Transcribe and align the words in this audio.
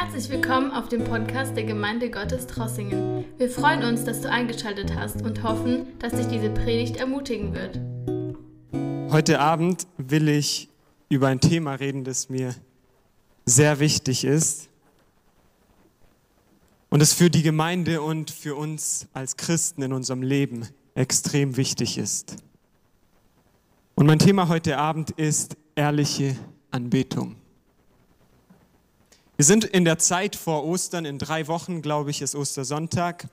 Herzlich 0.00 0.30
willkommen 0.30 0.70
auf 0.70 0.88
dem 0.88 1.02
Podcast 1.02 1.56
der 1.56 1.64
Gemeinde 1.64 2.08
Gottes 2.08 2.46
Trossingen. 2.46 3.24
Wir 3.36 3.50
freuen 3.50 3.82
uns, 3.82 4.04
dass 4.04 4.20
du 4.20 4.30
eingeschaltet 4.30 4.94
hast 4.94 5.22
und 5.22 5.42
hoffen, 5.42 5.88
dass 5.98 6.12
dich 6.12 6.28
diese 6.28 6.50
Predigt 6.50 6.98
ermutigen 6.98 7.52
wird. 7.52 7.80
Heute 9.10 9.40
Abend 9.40 9.88
will 9.96 10.28
ich 10.28 10.68
über 11.08 11.26
ein 11.26 11.40
Thema 11.40 11.74
reden, 11.74 12.04
das 12.04 12.28
mir 12.28 12.54
sehr 13.44 13.80
wichtig 13.80 14.24
ist 14.24 14.68
und 16.90 17.02
es 17.02 17.12
für 17.12 17.28
die 17.28 17.42
Gemeinde 17.42 18.00
und 18.00 18.30
für 18.30 18.54
uns 18.54 19.08
als 19.14 19.36
Christen 19.36 19.82
in 19.82 19.92
unserem 19.92 20.22
Leben 20.22 20.68
extrem 20.94 21.56
wichtig 21.56 21.98
ist. 21.98 22.36
Und 23.96 24.06
mein 24.06 24.20
Thema 24.20 24.46
heute 24.46 24.78
Abend 24.78 25.10
ist 25.10 25.56
ehrliche 25.74 26.36
Anbetung. 26.70 27.34
Wir 29.38 29.44
sind 29.44 29.62
in 29.62 29.84
der 29.84 29.98
Zeit 29.98 30.34
vor 30.34 30.64
Ostern, 30.64 31.04
in 31.04 31.20
drei 31.20 31.46
Wochen, 31.46 31.80
glaube 31.80 32.10
ich, 32.10 32.22
ist 32.22 32.34
Ostersonntag. 32.34 33.28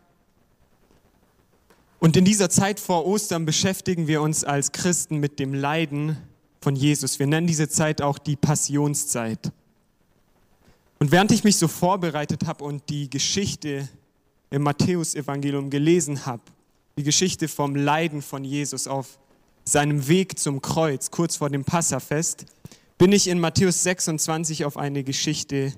Und 1.97 2.15
in 2.15 2.23
dieser 2.23 2.51
Zeit 2.51 2.79
vor 2.79 3.07
Ostern 3.07 3.43
beschäftigen 3.43 4.05
wir 4.05 4.21
uns 4.21 4.43
als 4.43 4.71
Christen 4.71 5.17
mit 5.17 5.39
dem 5.39 5.55
Leiden 5.55 6.17
von 6.61 6.75
Jesus. 6.75 7.17
Wir 7.17 7.25
nennen 7.25 7.47
diese 7.47 7.69
Zeit 7.69 8.03
auch 8.03 8.19
die 8.19 8.35
Passionszeit. 8.35 9.51
Und 10.99 11.11
während 11.11 11.31
ich 11.31 11.43
mich 11.43 11.57
so 11.57 11.67
vorbereitet 11.67 12.45
habe 12.45 12.63
und 12.65 12.87
die 12.87 13.09
Geschichte 13.09 13.89
im 14.51 14.61
Matthäusevangelium 14.61 15.71
gelesen 15.71 16.27
habe, 16.27 16.43
die 16.99 17.03
Geschichte 17.03 17.47
vom 17.47 17.75
Leiden 17.75 18.21
von 18.21 18.43
Jesus 18.43 18.85
auf 18.87 19.17
seinem 19.63 20.07
Weg 20.07 20.37
zum 20.37 20.61
Kreuz, 20.61 21.09
kurz 21.09 21.37
vor 21.37 21.49
dem 21.49 21.63
Passafest, 21.63 22.45
bin 22.99 23.11
ich 23.11 23.27
in 23.27 23.39
Matthäus 23.39 23.81
26 23.81 24.65
auf 24.65 24.77
eine 24.77 25.03
Geschichte 25.03 25.73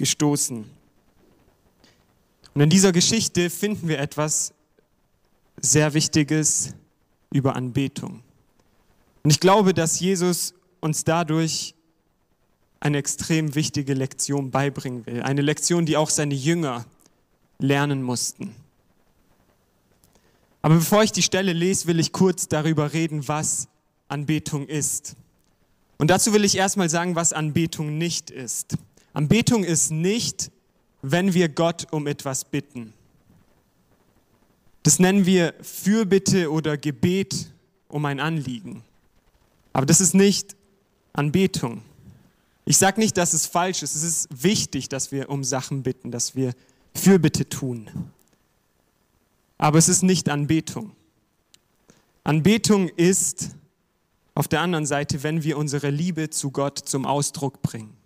gestoßen. 0.00 0.64
Und 2.54 2.60
in 2.60 2.70
dieser 2.70 2.90
Geschichte 2.90 3.50
finden 3.50 3.86
wir 3.86 4.00
etwas 4.00 4.54
sehr 5.60 5.92
Wichtiges 5.92 6.72
über 7.30 7.54
Anbetung. 7.54 8.22
Und 9.22 9.30
ich 9.30 9.40
glaube, 9.40 9.74
dass 9.74 10.00
Jesus 10.00 10.54
uns 10.80 11.04
dadurch 11.04 11.74
eine 12.80 12.96
extrem 12.96 13.54
wichtige 13.54 13.92
Lektion 13.92 14.50
beibringen 14.50 15.04
will. 15.04 15.22
Eine 15.22 15.42
Lektion, 15.42 15.84
die 15.84 15.98
auch 15.98 16.08
seine 16.08 16.34
Jünger 16.34 16.86
lernen 17.58 18.02
mussten. 18.02 18.54
Aber 20.62 20.76
bevor 20.76 21.02
ich 21.02 21.12
die 21.12 21.22
Stelle 21.22 21.52
lese, 21.52 21.86
will 21.88 22.00
ich 22.00 22.10
kurz 22.12 22.48
darüber 22.48 22.94
reden, 22.94 23.28
was 23.28 23.68
Anbetung 24.08 24.66
ist. 24.66 25.14
Und 25.98 26.08
dazu 26.08 26.32
will 26.32 26.46
ich 26.46 26.56
erstmal 26.56 26.88
sagen, 26.88 27.16
was 27.16 27.34
Anbetung 27.34 27.98
nicht 27.98 28.30
ist. 28.30 28.78
Anbetung 29.12 29.64
ist 29.64 29.90
nicht, 29.90 30.50
wenn 31.02 31.34
wir 31.34 31.48
Gott 31.48 31.86
um 31.92 32.06
etwas 32.06 32.44
bitten. 32.44 32.92
Das 34.82 34.98
nennen 34.98 35.26
wir 35.26 35.54
Fürbitte 35.60 36.50
oder 36.50 36.76
Gebet 36.76 37.50
um 37.88 38.04
ein 38.04 38.20
Anliegen. 38.20 38.82
Aber 39.72 39.86
das 39.86 40.00
ist 40.00 40.14
nicht 40.14 40.56
Anbetung. 41.12 41.82
Ich 42.64 42.78
sage 42.78 43.00
nicht, 43.00 43.16
dass 43.16 43.32
es 43.32 43.46
falsch 43.46 43.82
ist. 43.82 43.94
Es 43.94 44.02
ist 44.02 44.28
wichtig, 44.30 44.88
dass 44.88 45.12
wir 45.12 45.28
um 45.28 45.44
Sachen 45.44 45.82
bitten, 45.82 46.10
dass 46.10 46.34
wir 46.36 46.54
Fürbitte 46.94 47.48
tun. 47.48 47.90
Aber 49.58 49.78
es 49.78 49.88
ist 49.88 50.02
nicht 50.02 50.28
Anbetung. 50.28 50.92
Anbetung 52.24 52.88
ist 52.88 53.50
auf 54.34 54.48
der 54.48 54.60
anderen 54.60 54.86
Seite, 54.86 55.22
wenn 55.22 55.42
wir 55.42 55.58
unsere 55.58 55.90
Liebe 55.90 56.30
zu 56.30 56.50
Gott 56.50 56.78
zum 56.78 57.04
Ausdruck 57.04 57.60
bringen. 57.60 57.99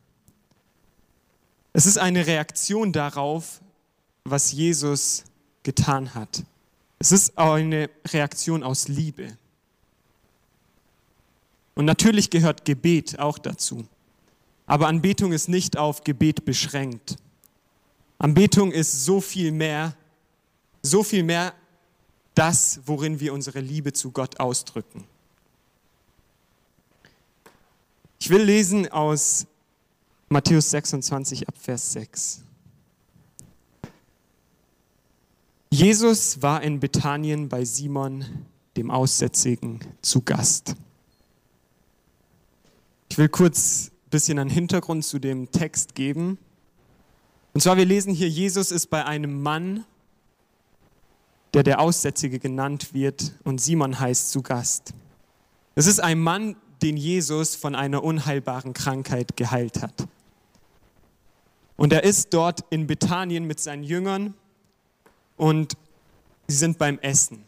Es 1.77 1.87
ist 1.87 1.99
eine 1.99 2.25
Reaktion 2.25 2.93
darauf, 2.93 3.61
was 4.23 4.53
Jesus 4.53 5.25
getan 5.65 6.15
hat. 6.15 6.45
Es 7.01 7.11
ist 7.11 7.37
eine 7.37 7.91
Reaktion 8.07 8.63
aus 8.63 8.87
Liebe. 8.87 9.37
Und 11.75 11.85
natürlich 11.85 12.31
gehört 12.31 12.65
Gebet 12.65 13.19
auch 13.19 13.39
dazu. 13.39 13.85
Aber 14.67 14.87
Anbetung 14.87 15.33
ist 15.33 15.49
nicht 15.49 15.77
auf 15.77 16.05
Gebet 16.05 16.45
beschränkt. 16.45 17.17
Anbetung 18.19 18.71
ist 18.71 19.05
so 19.05 19.21
viel 19.21 19.51
mehr, 19.51 19.97
so 20.81 21.03
viel 21.03 21.25
mehr 21.25 21.55
das, 22.37 22.81
worin 22.87 23.19
wir 23.19 23.35
unsere 23.35 23.59
Liebe 23.59 23.93
zu 23.93 24.13
Gott 24.13 24.39
ausdrücken. 24.39 25.05
Ich 28.21 28.31
will 28.31 28.43
lesen 28.43 28.91
aus 28.93 29.49
Matthäus 30.29 30.71
26 30.71 31.49
ab 31.49 31.55
Vers 31.59 31.93
6. 31.93 32.43
Jesus 35.71 36.41
war 36.41 36.63
in 36.63 36.81
Bethanien 36.81 37.49
bei 37.49 37.65
Simon, 37.65 38.25
dem 38.77 38.91
Aussätzigen, 38.91 39.81
zu 40.03 40.23
Gast. 40.23 40.77
Ich 43.09 43.19
will 43.19 43.29
kurz 43.29 43.91
ein 44.07 44.11
bisschen 44.11 44.39
einen 44.39 44.51
Hintergrund 44.51 45.05
zu 45.05 45.19
dem 45.19 45.51
Text 45.51 45.95
geben. 45.95 46.39
Und 47.53 47.61
zwar, 47.61 47.77
wir 47.77 47.85
lesen 47.85 48.15
hier, 48.15 48.29
Jesus 48.29 48.71
ist 48.71 48.89
bei 48.89 49.05
einem 49.05 49.43
Mann, 49.43 49.85
der 51.55 51.63
der 51.63 51.81
Aussätzige 51.81 52.39
genannt 52.39 52.95
wird 52.95 53.33
und 53.45 53.61
Simon 53.61 54.01
heißt 54.01 54.31
zu 54.31 54.43
Gast. 54.43 54.95
Es 55.77 55.87
ist 55.87 56.01
ein 56.01 56.19
Mann, 56.21 56.57
den 56.85 56.97
Jesus 56.99 57.57
von 57.57 57.75
einer 57.75 58.05
unheilbaren 58.05 58.75
Krankheit 58.75 59.37
geheilt 59.37 59.83
hat. 59.83 60.07
Und 61.77 61.93
er 61.93 62.05
ist 62.05 62.33
dort 62.35 62.61
in 62.71 62.87
Bethanien 62.87 63.47
mit 63.47 63.59
seinen 63.59 63.83
Jüngern 63.83 64.35
und 65.37 65.77
sie 66.47 66.57
sind 66.57 66.79
beim 66.79 66.99
Essen. 67.01 67.43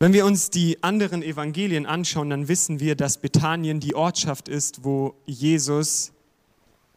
Wenn 0.00 0.12
wir 0.12 0.24
uns 0.24 0.48
die 0.48 0.82
anderen 0.82 1.22
Evangelien 1.22 1.84
anschauen, 1.84 2.30
dann 2.30 2.48
wissen 2.48 2.80
wir, 2.80 2.96
dass 2.96 3.18
Bethanien 3.18 3.80
die 3.80 3.94
Ortschaft 3.94 4.48
ist, 4.48 4.84
wo 4.84 5.14
Jesus 5.26 6.12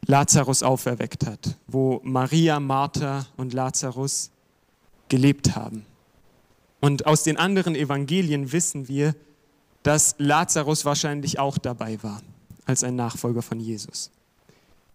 Lazarus 0.06 0.64
auferweckt 0.64 1.26
hat, 1.26 1.58
wo 1.68 2.00
Maria, 2.04 2.60
Martha 2.60 3.28
und 3.38 3.54
Lazarus 3.54 4.32
gelebt 5.10 5.56
haben. 5.56 5.86
Und 6.80 7.06
aus 7.06 7.24
den 7.24 7.38
anderen 7.38 7.76
Evangelien 7.76 8.52
wissen 8.52 8.88
wir, 8.88 9.16
dass 9.84 10.16
Lazarus 10.18 10.86
wahrscheinlich 10.86 11.40
auch 11.40 11.58
dabei 11.58 12.02
war 12.04 12.22
als 12.66 12.84
ein 12.84 12.96
Nachfolger 12.96 13.42
von 13.42 13.60
Jesus. 13.60 14.12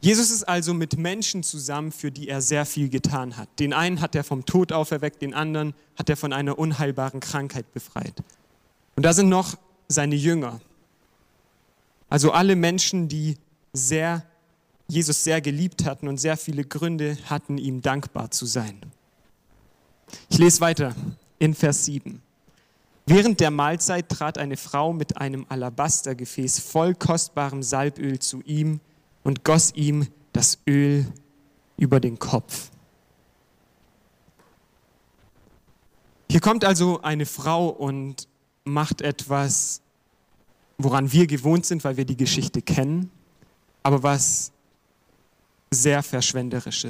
Jesus 0.01 0.31
ist 0.31 0.45
also 0.45 0.75
mit 0.75 0.99
Menschen 0.99 1.43
zusammen, 1.43 1.91
für 1.91 2.11
die 2.11 2.29
er 2.29 2.41
sehr 2.41 2.67
viel 2.67 2.89
getan 2.89 3.37
hat. 3.37 3.49
Den 3.59 3.73
einen 3.73 4.01
hat 4.01 4.15
er 4.15 4.25
vom 4.25 4.45
Tod 4.45 4.73
auferweckt, 4.73 5.23
den 5.23 5.35
anderen 5.35 5.75
hat 5.97 6.11
er 6.11 6.17
von 6.17 6.33
einer 6.33 6.59
unheilbaren 6.59 7.21
Krankheit 7.21 7.73
befreit. 7.73 8.15
Und 8.95 9.03
da 9.03 9.13
sind 9.13 9.29
noch 9.29 9.57
seine 9.89 10.15
Jünger. 10.15 10.61
Also 12.09 12.31
alle 12.31 12.57
Menschen, 12.57 13.09
die 13.09 13.37
sehr, 13.73 14.25
Jesus 14.87 15.25
sehr 15.25 15.41
geliebt 15.41 15.85
hatten 15.85 16.09
und 16.09 16.19
sehr 16.19 16.37
viele 16.37 16.65
Gründe 16.65 17.17
hatten, 17.25 17.59
ihm 17.59 17.83
dankbar 17.83 18.31
zu 18.31 18.47
sein. 18.47 18.81
Ich 20.29 20.39
lese 20.39 20.61
weiter 20.61 20.95
in 21.39 21.55
Vers 21.55 21.85
7. 21.87 22.23
Während 23.09 23.39
der 23.39 23.53
Mahlzeit 23.53 24.09
trat 24.09 24.37
eine 24.37 24.57
Frau 24.57 24.93
mit 24.93 25.17
einem 25.17 25.47
Alabastergefäß 25.49 26.59
voll 26.59 26.95
kostbarem 26.97 27.63
Salböl 27.63 28.19
zu 28.19 28.43
ihm 28.43 28.81
und 29.23 29.45
goss 29.45 29.73
ihm 29.75 30.09
das 30.33 30.59
Öl 30.69 31.07
über 31.77 32.01
den 32.01 32.19
Kopf. 32.19 32.71
Hier 36.29 36.41
kommt 36.41 36.65
also 36.65 37.01
eine 37.03 37.27
Frau 37.27 37.69
und 37.69 38.27
macht 38.65 39.01
etwas, 39.03 39.81
woran 40.77 41.13
wir 41.13 41.29
gewohnt 41.29 41.65
sind, 41.65 41.85
weil 41.85 41.97
wir 41.97 42.05
die 42.05 42.17
Geschichte 42.17 42.61
kennen, 42.61 43.13
aber 43.85 44.03
was 44.03 44.51
sehr 45.71 46.03
verschwenderisch 46.03 46.85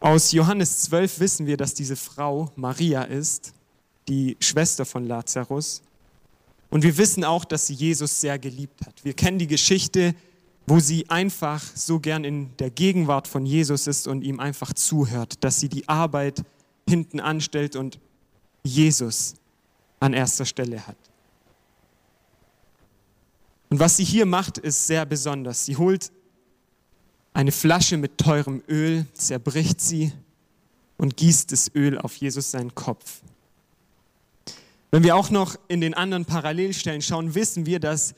Aus 0.00 0.30
Johannes 0.32 0.82
12 0.82 1.20
wissen 1.20 1.46
wir, 1.46 1.56
dass 1.56 1.74
diese 1.74 1.96
Frau 1.96 2.52
Maria 2.54 3.02
ist, 3.02 3.52
die 4.06 4.36
Schwester 4.40 4.84
von 4.84 5.06
Lazarus. 5.06 5.82
Und 6.70 6.84
wir 6.84 6.96
wissen 6.98 7.24
auch, 7.24 7.44
dass 7.44 7.66
sie 7.66 7.74
Jesus 7.74 8.20
sehr 8.20 8.38
geliebt 8.38 8.86
hat. 8.86 9.04
Wir 9.04 9.14
kennen 9.14 9.38
die 9.38 9.46
Geschichte, 9.46 10.14
wo 10.66 10.78
sie 10.78 11.08
einfach 11.08 11.62
so 11.74 11.98
gern 11.98 12.24
in 12.24 12.56
der 12.58 12.70
Gegenwart 12.70 13.26
von 13.26 13.44
Jesus 13.44 13.86
ist 13.86 14.06
und 14.06 14.22
ihm 14.22 14.38
einfach 14.38 14.72
zuhört, 14.72 15.42
dass 15.42 15.58
sie 15.60 15.68
die 15.68 15.88
Arbeit 15.88 16.44
hinten 16.88 17.20
anstellt 17.20 17.74
und 17.74 17.98
Jesus 18.62 19.34
an 19.98 20.12
erster 20.12 20.44
Stelle 20.44 20.86
hat. 20.86 20.96
Und 23.70 23.80
was 23.80 23.96
sie 23.96 24.04
hier 24.04 24.26
macht, 24.26 24.58
ist 24.58 24.86
sehr 24.86 25.04
besonders. 25.06 25.64
Sie 25.64 25.76
holt 25.76 26.12
eine 27.38 27.52
Flasche 27.52 27.98
mit 27.98 28.18
teurem 28.18 28.64
Öl, 28.68 29.06
zerbricht 29.14 29.80
sie 29.80 30.12
und 30.96 31.16
gießt 31.16 31.52
das 31.52 31.72
Öl 31.72 31.96
auf 31.96 32.16
Jesus 32.16 32.50
seinen 32.50 32.74
Kopf. 32.74 33.20
Wenn 34.90 35.04
wir 35.04 35.14
auch 35.14 35.30
noch 35.30 35.54
in 35.68 35.80
den 35.80 35.94
anderen 35.94 36.24
Parallelstellen 36.24 37.00
schauen, 37.00 37.36
wissen 37.36 37.64
wir, 37.64 37.78
dass 37.78 38.16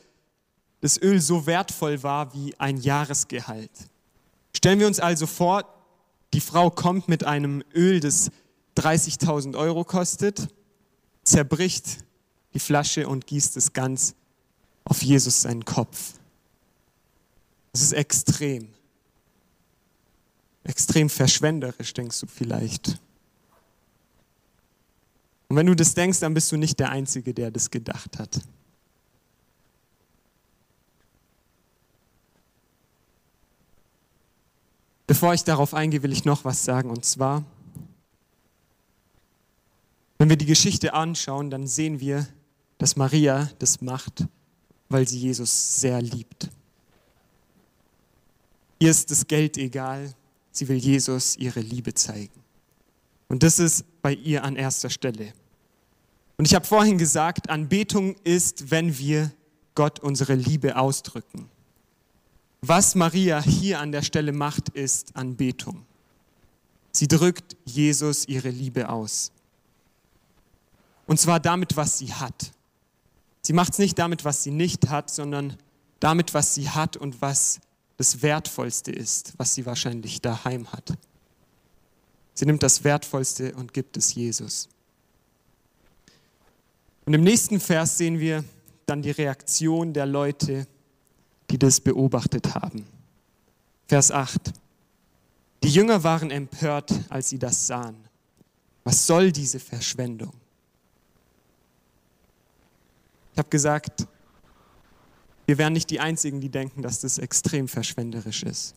das 0.80 0.96
Öl 1.02 1.20
so 1.20 1.44
wertvoll 1.44 2.02
war 2.02 2.32
wie 2.32 2.58
ein 2.58 2.78
Jahresgehalt. 2.78 3.70
Stellen 4.56 4.80
wir 4.80 4.86
uns 4.86 5.00
also 5.00 5.26
vor, 5.26 5.66
die 6.32 6.40
Frau 6.40 6.70
kommt 6.70 7.06
mit 7.08 7.22
einem 7.24 7.62
Öl, 7.74 8.00
das 8.00 8.30
30.000 8.78 9.54
Euro 9.54 9.84
kostet, 9.84 10.48
zerbricht 11.24 11.98
die 12.54 12.58
Flasche 12.58 13.06
und 13.06 13.26
gießt 13.26 13.58
es 13.58 13.74
ganz 13.74 14.14
auf 14.84 15.02
Jesus 15.02 15.42
seinen 15.42 15.66
Kopf. 15.66 16.14
Das 17.72 17.82
ist 17.82 17.92
extrem. 17.92 18.70
Extrem 20.70 21.10
verschwenderisch, 21.10 21.92
denkst 21.94 22.20
du 22.20 22.28
vielleicht. 22.28 23.00
Und 25.48 25.56
wenn 25.56 25.66
du 25.66 25.74
das 25.74 25.94
denkst, 25.94 26.20
dann 26.20 26.32
bist 26.32 26.52
du 26.52 26.56
nicht 26.56 26.78
der 26.78 26.90
Einzige, 26.90 27.34
der 27.34 27.50
das 27.50 27.72
gedacht 27.72 28.20
hat. 28.20 28.40
Bevor 35.08 35.34
ich 35.34 35.42
darauf 35.42 35.74
eingehe, 35.74 36.04
will 36.04 36.12
ich 36.12 36.24
noch 36.24 36.44
was 36.44 36.64
sagen. 36.64 36.88
Und 36.88 37.04
zwar, 37.04 37.42
wenn 40.18 40.28
wir 40.28 40.36
die 40.36 40.46
Geschichte 40.46 40.94
anschauen, 40.94 41.50
dann 41.50 41.66
sehen 41.66 41.98
wir, 41.98 42.28
dass 42.78 42.94
Maria 42.94 43.50
das 43.58 43.80
macht, 43.80 44.24
weil 44.88 45.08
sie 45.08 45.18
Jesus 45.18 45.80
sehr 45.80 46.00
liebt. 46.00 46.48
Ihr 48.78 48.92
ist 48.92 49.10
das 49.10 49.26
Geld 49.26 49.56
egal. 49.56 50.14
Sie 50.52 50.68
will 50.68 50.76
Jesus 50.76 51.36
ihre 51.36 51.60
Liebe 51.60 51.94
zeigen. 51.94 52.40
Und 53.28 53.42
das 53.42 53.58
ist 53.58 53.84
bei 54.02 54.12
ihr 54.12 54.42
an 54.44 54.56
erster 54.56 54.90
Stelle. 54.90 55.32
Und 56.36 56.46
ich 56.46 56.54
habe 56.54 56.66
vorhin 56.66 56.98
gesagt, 56.98 57.50
Anbetung 57.50 58.16
ist, 58.24 58.70
wenn 58.70 58.98
wir 58.98 59.30
Gott 59.74 60.00
unsere 60.00 60.34
Liebe 60.34 60.76
ausdrücken. 60.76 61.48
Was 62.62 62.94
Maria 62.94 63.40
hier 63.40 63.80
an 63.80 63.92
der 63.92 64.02
Stelle 64.02 64.32
macht, 64.32 64.70
ist 64.70 65.16
Anbetung. 65.16 65.86
Sie 66.92 67.08
drückt 67.08 67.56
Jesus 67.64 68.26
ihre 68.26 68.50
Liebe 68.50 68.88
aus. 68.88 69.32
Und 71.06 71.18
zwar 71.18 71.40
damit, 71.40 71.76
was 71.76 71.98
sie 71.98 72.12
hat. 72.12 72.52
Sie 73.42 73.52
macht 73.52 73.72
es 73.72 73.78
nicht 73.78 73.98
damit, 73.98 74.24
was 74.24 74.42
sie 74.42 74.50
nicht 74.50 74.90
hat, 74.90 75.10
sondern 75.10 75.56
damit, 75.98 76.34
was 76.34 76.54
sie 76.54 76.68
hat 76.68 76.96
und 76.96 77.22
was 77.22 77.60
das 78.00 78.22
Wertvollste 78.22 78.90
ist, 78.90 79.34
was 79.36 79.54
sie 79.54 79.66
wahrscheinlich 79.66 80.22
daheim 80.22 80.72
hat. 80.72 80.94
Sie 82.32 82.46
nimmt 82.46 82.62
das 82.62 82.82
Wertvollste 82.82 83.54
und 83.56 83.74
gibt 83.74 83.98
es 83.98 84.14
Jesus. 84.14 84.70
Und 87.04 87.12
im 87.12 87.22
nächsten 87.22 87.60
Vers 87.60 87.98
sehen 87.98 88.18
wir 88.18 88.42
dann 88.86 89.02
die 89.02 89.10
Reaktion 89.10 89.92
der 89.92 90.06
Leute, 90.06 90.66
die 91.50 91.58
das 91.58 91.78
beobachtet 91.78 92.54
haben. 92.54 92.86
Vers 93.86 94.10
8. 94.10 94.50
Die 95.62 95.68
Jünger 95.68 96.02
waren 96.02 96.30
empört, 96.30 96.90
als 97.10 97.28
sie 97.28 97.38
das 97.38 97.66
sahen. 97.66 98.02
Was 98.82 99.06
soll 99.06 99.30
diese 99.30 99.60
Verschwendung? 99.60 100.32
Ich 103.34 103.38
habe 103.38 103.50
gesagt, 103.50 104.06
wir 105.50 105.58
wären 105.58 105.72
nicht 105.72 105.90
die 105.90 105.98
Einzigen, 105.98 106.40
die 106.40 106.48
denken, 106.48 106.80
dass 106.80 107.00
das 107.00 107.18
extrem 107.18 107.66
verschwenderisch 107.66 108.44
ist. 108.44 108.76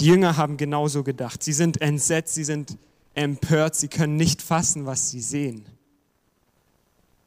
Die 0.00 0.06
Jünger 0.06 0.36
haben 0.36 0.56
genauso 0.56 1.04
gedacht. 1.04 1.40
Sie 1.40 1.52
sind 1.52 1.80
entsetzt, 1.80 2.34
sie 2.34 2.42
sind 2.42 2.76
empört, 3.14 3.76
sie 3.76 3.86
können 3.86 4.16
nicht 4.16 4.42
fassen, 4.42 4.86
was 4.86 5.10
sie 5.10 5.20
sehen. 5.20 5.64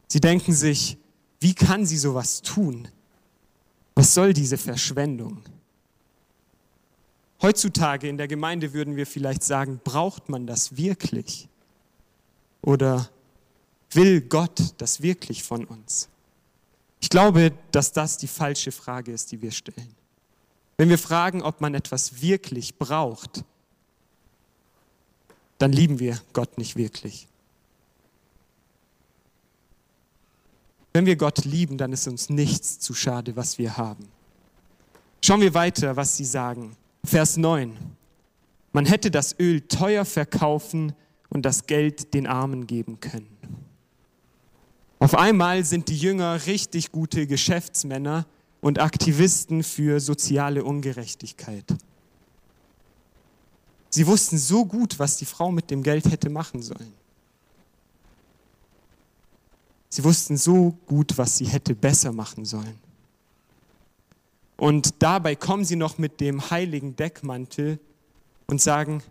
Sie 0.07 0.19
denken 0.19 0.51
sich, 0.51 0.97
wie 1.39 1.53
kann 1.53 1.85
sie 1.85 1.95
sowas 1.95 2.41
tun? 2.41 2.89
Was 3.93 4.13
soll 4.13 4.33
diese 4.33 4.57
Verschwendung? 4.57 5.41
Heutzutage 7.41 8.09
in 8.09 8.17
der 8.17 8.27
Gemeinde 8.27 8.73
würden 8.73 8.97
wir 8.97 9.07
vielleicht 9.07 9.43
sagen, 9.43 9.79
braucht 9.81 10.27
man 10.27 10.45
das 10.45 10.75
wirklich? 10.75 11.47
Oder 12.61 13.09
will 13.91 14.19
Gott 14.19 14.73
das 14.77 15.01
wirklich 15.01 15.41
von 15.41 15.63
uns? 15.63 16.09
Ich 17.05 17.09
glaube, 17.11 17.51
dass 17.71 17.91
das 17.91 18.17
die 18.17 18.25
falsche 18.25 18.71
Frage 18.71 19.11
ist, 19.11 19.31
die 19.31 19.39
wir 19.39 19.51
stellen. 19.51 19.93
Wenn 20.75 20.89
wir 20.89 20.97
fragen, 20.97 21.43
ob 21.43 21.61
man 21.61 21.75
etwas 21.75 22.19
wirklich 22.19 22.79
braucht, 22.79 23.43
dann 25.59 25.71
lieben 25.71 25.99
wir 25.99 26.19
Gott 26.33 26.57
nicht 26.57 26.75
wirklich. 26.75 27.27
Wenn 30.93 31.05
wir 31.05 31.15
Gott 31.15 31.45
lieben, 31.45 31.77
dann 31.77 31.93
ist 31.93 32.07
uns 32.07 32.31
nichts 32.31 32.79
zu 32.79 32.95
schade, 32.95 33.35
was 33.35 33.59
wir 33.59 33.77
haben. 33.77 34.07
Schauen 35.23 35.41
wir 35.41 35.53
weiter, 35.53 35.95
was 35.95 36.17
sie 36.17 36.25
sagen. 36.25 36.75
Vers 37.03 37.37
9. 37.37 37.77
Man 38.73 38.87
hätte 38.87 39.11
das 39.11 39.39
Öl 39.39 39.61
teuer 39.61 40.05
verkaufen 40.05 40.95
und 41.29 41.43
das 41.45 41.67
Geld 41.67 42.15
den 42.15 42.25
Armen 42.25 42.65
geben 42.65 42.99
können. 42.99 43.37
Auf 45.05 45.13
einmal 45.13 45.63
sind 45.63 45.89
die 45.89 45.97
Jünger 45.99 46.47
richtig 46.47 46.91
gute 46.91 47.27
Geschäftsmänner 47.27 48.25
und 48.59 48.79
Aktivisten 48.79 49.61
für 49.61 49.99
soziale 49.99 50.63
Ungerechtigkeit. 50.63 51.63
Sie 53.91 54.07
wussten 54.07 54.39
so 54.39 54.65
gut, 54.65 54.97
was 54.97 55.17
die 55.17 55.25
Frau 55.25 55.51
mit 55.51 55.69
dem 55.69 55.83
Geld 55.83 56.09
hätte 56.09 56.31
machen 56.31 56.63
sollen. 56.63 56.91
Sie 59.89 60.03
wussten 60.03 60.37
so 60.37 60.75
gut, 60.87 61.15
was 61.19 61.37
sie 61.37 61.45
hätte 61.45 61.75
besser 61.75 62.11
machen 62.11 62.43
sollen. 62.43 62.79
Und 64.57 65.03
dabei 65.03 65.35
kommen 65.35 65.65
sie 65.65 65.75
noch 65.75 65.99
mit 65.99 66.19
dem 66.19 66.49
heiligen 66.49 66.95
Deckmantel 66.95 67.77
und 68.47 68.59
sagen, 68.59 69.03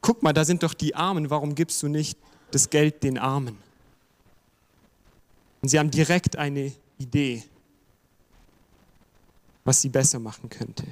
guck 0.00 0.22
mal, 0.22 0.32
da 0.32 0.46
sind 0.46 0.62
doch 0.62 0.72
die 0.72 0.94
Armen, 0.94 1.28
warum 1.28 1.54
gibst 1.54 1.82
du 1.82 1.88
nicht 1.88 2.18
das 2.52 2.70
Geld 2.70 3.02
den 3.02 3.18
Armen? 3.18 3.58
Und 5.62 5.68
sie 5.68 5.78
haben 5.78 5.90
direkt 5.90 6.36
eine 6.36 6.72
Idee, 6.98 7.44
was 9.64 9.80
sie 9.80 9.88
besser 9.88 10.18
machen 10.18 10.50
könnte. 10.50 10.84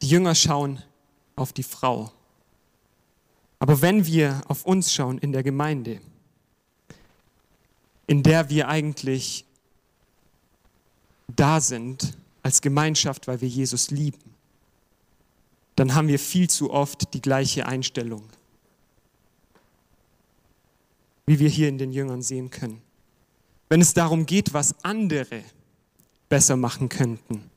Die 0.00 0.08
Jünger 0.08 0.36
schauen 0.36 0.80
auf 1.34 1.52
die 1.52 1.64
Frau. 1.64 2.12
Aber 3.58 3.82
wenn 3.82 4.06
wir 4.06 4.42
auf 4.46 4.64
uns 4.64 4.94
schauen 4.94 5.18
in 5.18 5.32
der 5.32 5.42
Gemeinde, 5.42 6.00
in 8.06 8.22
der 8.22 8.48
wir 8.50 8.68
eigentlich 8.68 9.44
da 11.26 11.60
sind 11.60 12.16
als 12.44 12.62
Gemeinschaft, 12.62 13.26
weil 13.26 13.40
wir 13.40 13.48
Jesus 13.48 13.90
lieben, 13.90 14.35
dann 15.76 15.94
haben 15.94 16.08
wir 16.08 16.18
viel 16.18 16.48
zu 16.48 16.70
oft 16.72 17.12
die 17.14 17.20
gleiche 17.20 17.66
Einstellung, 17.66 18.24
wie 21.26 21.38
wir 21.38 21.48
hier 21.48 21.68
in 21.68 21.78
den 21.78 21.92
Jüngern 21.92 22.22
sehen 22.22 22.50
können. 22.50 22.80
Wenn 23.68 23.80
es 23.80 23.94
darum 23.94 24.26
geht, 24.26 24.54
was 24.54 24.74
andere 24.84 25.42
besser 26.28 26.56
machen 26.56 26.88
könnten, 26.88 27.50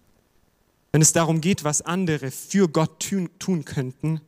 wenn 0.92 1.02
es 1.02 1.14
darum 1.14 1.40
geht, 1.40 1.64
was 1.64 1.82
andere 1.82 2.32
für 2.32 2.68
Gott 2.68 3.00
tun 3.40 3.64
könnten, 3.64 4.22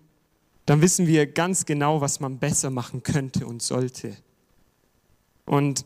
dann 0.66 0.82
wissen 0.82 1.08
wir 1.08 1.26
ganz 1.26 1.66
genau, 1.66 2.02
was 2.02 2.20
man 2.20 2.38
besser 2.38 2.70
machen 2.70 3.04
könnte 3.04 3.46
und 3.46 3.62
sollte. 3.62 4.16
Und 5.46 5.86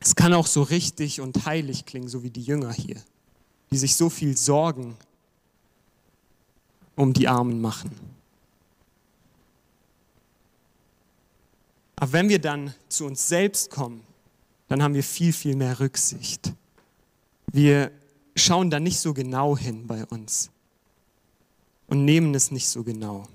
es 0.00 0.16
kann 0.16 0.32
auch 0.32 0.46
so 0.46 0.62
richtig 0.62 1.20
und 1.20 1.44
heilig 1.46 1.84
klingen, 1.84 2.08
so 2.08 2.22
wie 2.22 2.30
die 2.30 2.42
Jünger 2.42 2.72
hier, 2.72 2.96
die 3.70 3.78
sich 3.78 3.94
so 3.94 4.08
viel 4.08 4.36
Sorgen 4.36 4.96
um 6.96 7.12
die 7.12 7.28
Armen 7.28 7.60
machen. 7.60 7.90
Aber 11.96 12.12
wenn 12.12 12.28
wir 12.28 12.40
dann 12.40 12.74
zu 12.88 13.06
uns 13.06 13.28
selbst 13.28 13.70
kommen, 13.70 14.02
dann 14.68 14.82
haben 14.82 14.94
wir 14.94 15.04
viel, 15.04 15.32
viel 15.32 15.56
mehr 15.56 15.78
Rücksicht. 15.78 16.52
Wir 17.52 17.90
schauen 18.34 18.70
da 18.70 18.80
nicht 18.80 18.98
so 18.98 19.14
genau 19.14 19.56
hin 19.56 19.86
bei 19.86 20.04
uns 20.06 20.50
und 21.86 22.04
nehmen 22.04 22.34
es 22.34 22.50
nicht 22.50 22.68
so 22.68 22.82
genau. 22.82 23.26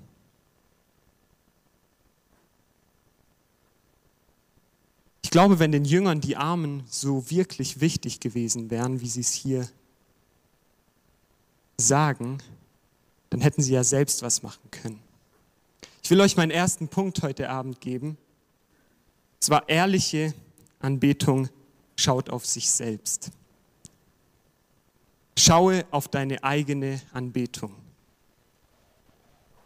Ich 5.22 5.30
glaube, 5.30 5.58
wenn 5.58 5.72
den 5.72 5.86
Jüngern 5.86 6.20
die 6.20 6.36
Armen 6.36 6.84
so 6.86 7.30
wirklich 7.30 7.80
wichtig 7.80 8.20
gewesen 8.20 8.70
wären, 8.70 9.00
wie 9.00 9.08
sie 9.08 9.22
es 9.22 9.32
hier 9.32 9.66
sagen, 11.78 12.38
dann 13.32 13.40
hätten 13.40 13.62
sie 13.62 13.72
ja 13.72 13.82
selbst 13.82 14.20
was 14.20 14.42
machen 14.42 14.70
können. 14.70 15.00
Ich 16.02 16.10
will 16.10 16.20
euch 16.20 16.36
meinen 16.36 16.50
ersten 16.50 16.88
Punkt 16.88 17.22
heute 17.22 17.48
Abend 17.48 17.80
geben. 17.80 18.18
Es 19.40 19.48
war 19.48 19.66
ehrliche 19.70 20.34
Anbetung, 20.80 21.48
schaut 21.96 22.28
auf 22.28 22.44
sich 22.44 22.70
selbst. 22.70 23.30
Schaue 25.38 25.86
auf 25.90 26.08
deine 26.08 26.44
eigene 26.44 27.00
Anbetung. 27.14 27.74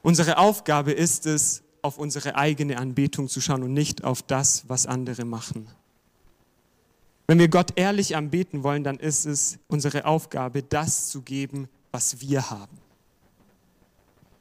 Unsere 0.02 0.38
Aufgabe 0.38 0.92
ist 0.92 1.26
es, 1.26 1.64
auf 1.82 1.98
unsere 1.98 2.36
eigene 2.36 2.78
Anbetung 2.78 3.28
zu 3.28 3.40
schauen 3.40 3.64
und 3.64 3.72
nicht 3.72 4.04
auf 4.04 4.22
das, 4.22 4.68
was 4.68 4.86
andere 4.86 5.24
machen. 5.24 5.68
Wenn 7.26 7.40
wir 7.40 7.48
Gott 7.48 7.72
ehrlich 7.74 8.14
anbeten 8.14 8.62
wollen, 8.62 8.84
dann 8.84 9.00
ist 9.00 9.26
es 9.26 9.58
unsere 9.66 10.04
Aufgabe, 10.04 10.62
das 10.62 11.08
zu 11.08 11.22
geben, 11.22 11.68
was 11.90 12.20
wir 12.20 12.48
haben. 12.48 12.85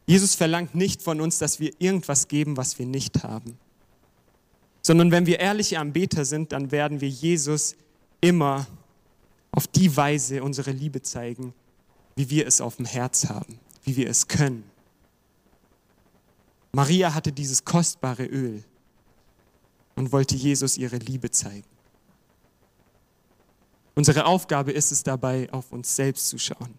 Jesus 0.06 0.36
verlangt 0.36 0.76
nicht 0.76 1.02
von 1.02 1.20
uns, 1.20 1.40
dass 1.40 1.60
wir 1.60 1.74
irgendwas 1.80 2.28
geben, 2.28 2.58
was 2.58 2.78
wir 2.78 2.86
nicht 2.86 3.24
haben, 3.24 3.58
sondern 4.82 5.12
wenn 5.12 5.26
wir 5.26 5.40
ehrliche 5.40 5.80
Anbeter 5.80 6.26
sind, 6.26 6.52
dann 6.52 6.72
werden 6.72 7.02
wir 7.02 7.10
Jesus 7.10 7.76
immer 8.22 8.68
auf 9.52 9.68
die 9.68 9.96
Weise 9.96 10.44
unsere 10.44 10.72
Liebe 10.72 11.02
zeigen, 11.02 11.54
wie 12.16 12.30
wir 12.30 12.46
es 12.46 12.62
auf 12.62 12.76
dem 12.76 12.86
Herz 12.86 13.28
haben, 13.28 13.60
wie 13.84 13.96
wir 13.96 14.10
es 14.10 14.28
können. 14.28 14.64
Maria 16.72 17.14
hatte 17.14 17.32
dieses 17.32 17.64
kostbare 17.64 18.26
Öl 18.26 18.64
und 19.96 20.12
wollte 20.12 20.36
Jesus 20.36 20.78
ihre 20.78 20.98
Liebe 20.98 21.32
zeigen. 21.32 21.64
Unsere 23.96 24.26
Aufgabe 24.26 24.74
ist 24.74 24.92
es 24.92 25.04
dabei, 25.04 25.52
auf 25.54 25.72
uns 25.72 25.96
selbst 25.96 26.28
zu 26.28 26.38
schauen. 26.38 26.78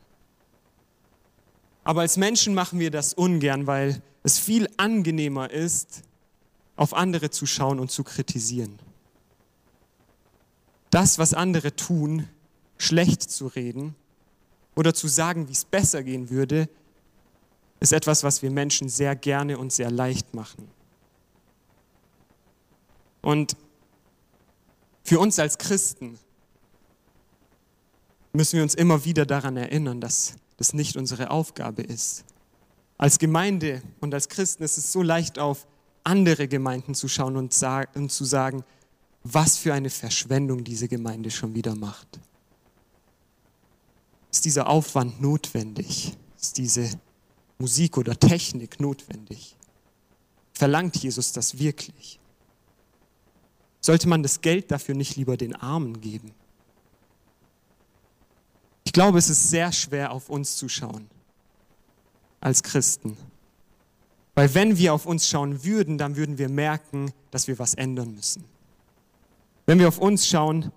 Aber 1.86 2.00
als 2.00 2.16
Menschen 2.16 2.52
machen 2.52 2.80
wir 2.80 2.90
das 2.90 3.14
ungern, 3.14 3.68
weil 3.68 4.02
es 4.24 4.40
viel 4.40 4.68
angenehmer 4.76 5.52
ist, 5.52 6.02
auf 6.74 6.92
andere 6.92 7.30
zu 7.30 7.46
schauen 7.46 7.78
und 7.78 7.92
zu 7.92 8.02
kritisieren. 8.02 8.76
Das, 10.90 11.20
was 11.20 11.32
andere 11.32 11.76
tun, 11.76 12.28
schlecht 12.76 13.22
zu 13.22 13.46
reden 13.46 13.94
oder 14.74 14.94
zu 14.94 15.06
sagen, 15.06 15.46
wie 15.46 15.52
es 15.52 15.64
besser 15.64 16.02
gehen 16.02 16.28
würde, 16.28 16.68
ist 17.78 17.92
etwas, 17.92 18.24
was 18.24 18.42
wir 18.42 18.50
Menschen 18.50 18.88
sehr 18.88 19.14
gerne 19.14 19.56
und 19.56 19.72
sehr 19.72 19.92
leicht 19.92 20.34
machen. 20.34 20.68
Und 23.22 23.56
für 25.04 25.20
uns 25.20 25.38
als 25.38 25.56
Christen 25.56 26.18
müssen 28.32 28.56
wir 28.56 28.64
uns 28.64 28.74
immer 28.74 29.04
wieder 29.04 29.24
daran 29.24 29.56
erinnern, 29.56 30.00
dass 30.00 30.34
das 30.56 30.72
nicht 30.72 30.96
unsere 30.96 31.30
Aufgabe 31.30 31.82
ist. 31.82 32.24
Als 32.98 33.18
Gemeinde 33.18 33.82
und 34.00 34.14
als 34.14 34.28
Christen 34.28 34.62
ist 34.62 34.78
es 34.78 34.92
so 34.92 35.02
leicht 35.02 35.38
auf 35.38 35.66
andere 36.04 36.48
Gemeinden 36.48 36.94
zu 36.94 37.08
schauen 37.08 37.36
und, 37.36 37.54
und 37.94 38.12
zu 38.12 38.24
sagen, 38.24 38.64
was 39.22 39.58
für 39.58 39.74
eine 39.74 39.90
Verschwendung 39.90 40.64
diese 40.64 40.88
Gemeinde 40.88 41.30
schon 41.30 41.54
wieder 41.54 41.74
macht. 41.74 42.20
Ist 44.30 44.44
dieser 44.44 44.68
Aufwand 44.68 45.20
notwendig? 45.20 46.16
Ist 46.40 46.58
diese 46.58 46.88
Musik 47.58 47.96
oder 47.98 48.18
Technik 48.18 48.80
notwendig? 48.80 49.56
Verlangt 50.52 50.96
Jesus 50.96 51.32
das 51.32 51.58
wirklich? 51.58 52.20
Sollte 53.80 54.08
man 54.08 54.22
das 54.22 54.40
Geld 54.40 54.70
dafür 54.70 54.94
nicht 54.94 55.16
lieber 55.16 55.36
den 55.36 55.54
Armen 55.54 56.00
geben? 56.00 56.32
Ich 58.86 58.92
glaube, 58.92 59.18
es 59.18 59.28
ist 59.28 59.50
sehr 59.50 59.72
schwer, 59.72 60.12
auf 60.12 60.30
uns 60.30 60.56
zu 60.56 60.68
schauen 60.68 61.10
als 62.40 62.62
Christen. 62.62 63.16
Weil 64.36 64.54
wenn 64.54 64.78
wir 64.78 64.94
auf 64.94 65.06
uns 65.06 65.28
schauen 65.28 65.64
würden, 65.64 65.98
dann 65.98 66.14
würden 66.14 66.38
wir 66.38 66.48
merken, 66.48 67.12
dass 67.32 67.48
wir 67.48 67.58
was 67.58 67.74
ändern 67.74 68.14
müssen. 68.14 68.44
Wenn 69.66 69.80
wir 69.80 69.88
auf 69.88 69.98
uns 69.98 70.28
schauen, 70.28 70.70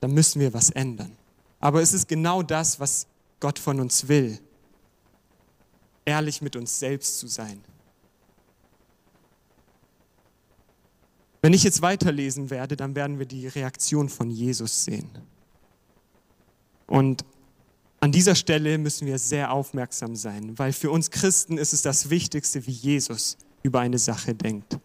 dann 0.00 0.14
müssen 0.14 0.40
wir 0.40 0.54
was 0.54 0.70
ändern. 0.70 1.14
Aber 1.60 1.82
es 1.82 1.92
ist 1.92 2.08
genau 2.08 2.42
das, 2.42 2.80
was 2.80 3.06
Gott 3.38 3.58
von 3.58 3.78
uns 3.78 4.08
will. 4.08 4.40
Ehrlich 6.06 6.40
mit 6.40 6.56
uns 6.56 6.78
selbst 6.78 7.18
zu 7.18 7.26
sein. 7.26 7.62
Wenn 11.42 11.52
ich 11.52 11.64
jetzt 11.64 11.82
weiterlesen 11.82 12.48
werde, 12.48 12.76
dann 12.76 12.94
werden 12.94 13.18
wir 13.18 13.26
die 13.26 13.46
Reaktion 13.46 14.08
von 14.08 14.30
Jesus 14.30 14.84
sehen. 14.84 15.10
Und 16.86 17.24
an 18.00 18.12
dieser 18.12 18.34
Stelle 18.34 18.76
müssen 18.78 19.06
wir 19.06 19.18
sehr 19.18 19.50
aufmerksam 19.52 20.14
sein, 20.14 20.58
weil 20.58 20.72
für 20.72 20.90
uns 20.90 21.10
Christen 21.10 21.56
ist 21.56 21.72
es 21.72 21.82
das 21.82 22.10
Wichtigste, 22.10 22.66
wie 22.66 22.72
Jesus 22.72 23.38
über 23.62 23.80
eine 23.80 23.98
Sache 23.98 24.34
denkt. 24.34 24.78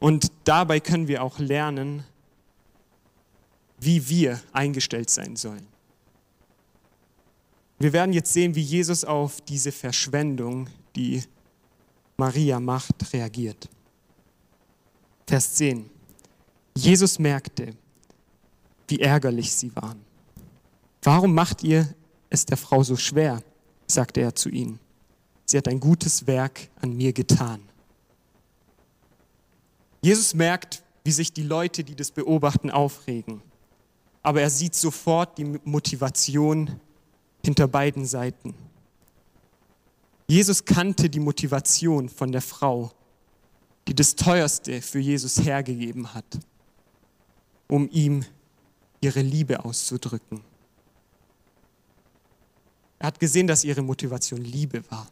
Und 0.00 0.32
dabei 0.44 0.80
können 0.80 1.08
wir 1.08 1.22
auch 1.22 1.38
lernen, 1.38 2.04
wie 3.78 4.08
wir 4.08 4.40
eingestellt 4.52 5.10
sein 5.10 5.36
sollen. 5.36 5.66
Wir 7.78 7.92
werden 7.92 8.12
jetzt 8.12 8.32
sehen, 8.32 8.54
wie 8.54 8.62
Jesus 8.62 9.04
auf 9.04 9.40
diese 9.42 9.72
Verschwendung, 9.72 10.68
die 10.96 11.22
Maria 12.16 12.60
macht, 12.60 13.12
reagiert. 13.12 13.68
Vers 15.26 15.54
10. 15.54 15.90
Jesus 16.76 17.18
merkte, 17.18 17.74
wie 18.88 19.00
ärgerlich 19.00 19.52
sie 19.52 19.74
waren. 19.76 20.00
Warum 21.04 21.34
macht 21.34 21.62
ihr 21.62 21.94
es 22.30 22.46
der 22.46 22.56
Frau 22.56 22.82
so 22.82 22.96
schwer? 22.96 23.42
sagte 23.86 24.22
er 24.22 24.34
zu 24.34 24.48
ihnen. 24.48 24.80
Sie 25.44 25.58
hat 25.58 25.68
ein 25.68 25.78
gutes 25.78 26.26
Werk 26.26 26.70
an 26.80 26.96
mir 26.96 27.12
getan. 27.12 27.60
Jesus 30.00 30.32
merkt, 30.32 30.82
wie 31.04 31.12
sich 31.12 31.34
die 31.34 31.42
Leute, 31.42 31.84
die 31.84 31.94
das 31.94 32.10
beobachten, 32.10 32.70
aufregen. 32.70 33.42
Aber 34.22 34.40
er 34.40 34.48
sieht 34.48 34.74
sofort 34.74 35.36
die 35.36 35.44
Motivation 35.44 36.80
hinter 37.44 37.68
beiden 37.68 38.06
Seiten. 38.06 38.54
Jesus 40.26 40.64
kannte 40.64 41.10
die 41.10 41.20
Motivation 41.20 42.08
von 42.08 42.32
der 42.32 42.40
Frau, 42.40 42.90
die 43.86 43.94
das 43.94 44.16
Teuerste 44.16 44.80
für 44.80 45.00
Jesus 45.00 45.44
hergegeben 45.44 46.14
hat, 46.14 46.38
um 47.68 47.90
ihm 47.90 48.24
ihre 49.02 49.20
Liebe 49.20 49.62
auszudrücken. 49.62 50.40
Er 53.04 53.08
hat 53.08 53.20
gesehen, 53.20 53.46
dass 53.46 53.64
ihre 53.64 53.82
Motivation 53.82 54.40
Liebe 54.40 54.82
war. 54.90 55.06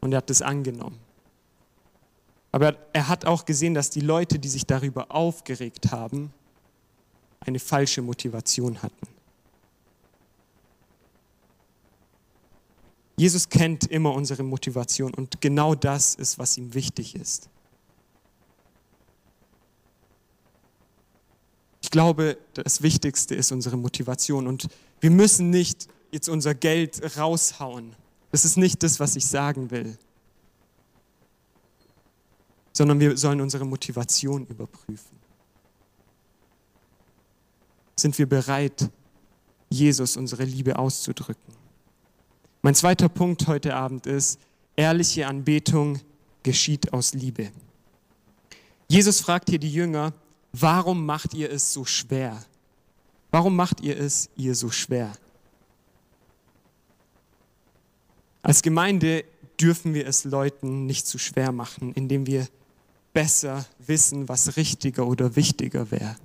Und 0.00 0.12
er 0.12 0.18
hat 0.18 0.30
das 0.30 0.42
angenommen. 0.42 1.00
Aber 2.52 2.76
er 2.92 3.08
hat 3.08 3.24
auch 3.24 3.44
gesehen, 3.44 3.74
dass 3.74 3.90
die 3.90 3.98
Leute, 3.98 4.38
die 4.38 4.46
sich 4.46 4.64
darüber 4.64 5.10
aufgeregt 5.10 5.90
haben, 5.90 6.32
eine 7.40 7.58
falsche 7.58 8.00
Motivation 8.00 8.80
hatten. 8.80 9.08
Jesus 13.16 13.48
kennt 13.48 13.90
immer 13.90 14.14
unsere 14.14 14.44
Motivation 14.44 15.12
und 15.14 15.40
genau 15.40 15.74
das 15.74 16.14
ist, 16.14 16.38
was 16.38 16.56
ihm 16.56 16.74
wichtig 16.74 17.16
ist. 17.16 17.48
Ich 21.82 21.90
glaube, 21.90 22.38
das 22.52 22.82
Wichtigste 22.82 23.34
ist 23.34 23.50
unsere 23.50 23.76
Motivation 23.76 24.46
und 24.46 24.68
wir 25.00 25.10
müssen 25.10 25.50
nicht 25.50 25.88
jetzt 26.14 26.28
unser 26.28 26.54
Geld 26.54 27.18
raushauen. 27.18 27.94
Das 28.30 28.44
ist 28.44 28.56
nicht 28.56 28.82
das, 28.82 28.98
was 28.98 29.16
ich 29.16 29.26
sagen 29.26 29.70
will. 29.70 29.98
Sondern 32.72 32.98
wir 32.98 33.16
sollen 33.16 33.40
unsere 33.40 33.64
Motivation 33.64 34.46
überprüfen. 34.46 35.18
Sind 37.96 38.16
wir 38.18 38.28
bereit, 38.28 38.90
Jesus 39.68 40.16
unsere 40.16 40.44
Liebe 40.44 40.78
auszudrücken? 40.78 41.54
Mein 42.62 42.74
zweiter 42.74 43.08
Punkt 43.08 43.46
heute 43.46 43.74
Abend 43.74 44.06
ist, 44.06 44.40
ehrliche 44.74 45.26
Anbetung 45.26 46.00
geschieht 46.42 46.92
aus 46.92 47.14
Liebe. 47.14 47.52
Jesus 48.88 49.20
fragt 49.20 49.50
hier 49.50 49.58
die 49.58 49.72
Jünger, 49.72 50.12
warum 50.52 51.06
macht 51.06 51.34
ihr 51.34 51.50
es 51.50 51.72
so 51.72 51.84
schwer? 51.84 52.44
Warum 53.30 53.56
macht 53.56 53.80
ihr 53.80 53.98
es 53.98 54.30
ihr 54.36 54.54
so 54.54 54.70
schwer? 54.70 55.12
Als 58.44 58.60
Gemeinde 58.60 59.24
dürfen 59.58 59.94
wir 59.94 60.06
es 60.06 60.24
Leuten 60.24 60.84
nicht 60.84 61.06
zu 61.06 61.16
schwer 61.16 61.50
machen, 61.50 61.94
indem 61.94 62.26
wir 62.26 62.46
besser 63.14 63.64
wissen, 63.78 64.28
was 64.28 64.58
richtiger 64.58 65.06
oder 65.06 65.34
wichtiger 65.34 65.90
wäre. 65.90 66.16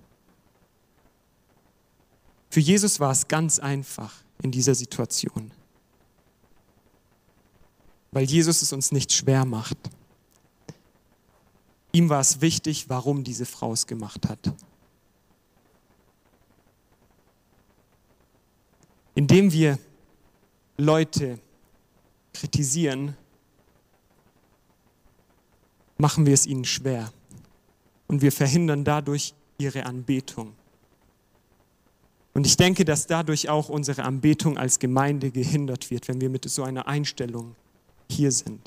Für 2.50 2.60
Jesus 2.60 3.00
war 3.00 3.12
es 3.12 3.30
ganz 3.30 3.58
einfach 3.58 4.14
in 4.42 4.52
dieser 4.52 4.76
Situation, 4.76 5.52
weil 8.12 8.26
Jesus 8.26 8.62
es 8.64 8.74
uns 8.74 8.92
nicht 8.92 9.14
schwer 9.14 9.46
macht. 9.46 9.78
Ihm 11.94 12.10
war 12.10 12.20
es 12.20 12.42
wichtig, 12.42 12.90
warum 12.90 13.24
diese 13.24 13.46
Frau 13.46 13.72
es 13.72 13.88
gemacht 13.88 14.28
hat. 14.28 14.54
Indem 19.16 19.54
wir 19.54 19.80
Leute 20.76 21.40
kritisieren, 22.40 23.18
machen 25.98 26.26
wir 26.26 26.34
es 26.34 26.46
ihnen 26.46 26.64
schwer 26.64 27.12
und 28.08 28.22
wir 28.22 28.32
verhindern 28.32 28.86
dadurch 28.86 29.34
ihre 29.58 29.86
Anbetung. 29.86 30.54
Und 32.34 32.46
ich 32.46 32.56
denke, 32.56 32.86
dass 32.86 33.08
dadurch 33.08 33.50
auch 33.50 33.68
unsere 33.68 34.04
Anbetung 34.04 34.58
als 34.58 34.80
Gemeinde 34.80 35.32
gehindert 35.32 35.92
wird, 35.92 36.08
wenn 36.08 36.22
wir 36.22 36.30
mit 36.30 36.50
so 36.50 36.64
einer 36.64 36.88
Einstellung 36.88 37.56
hier 38.10 38.32
sind. 38.32 38.62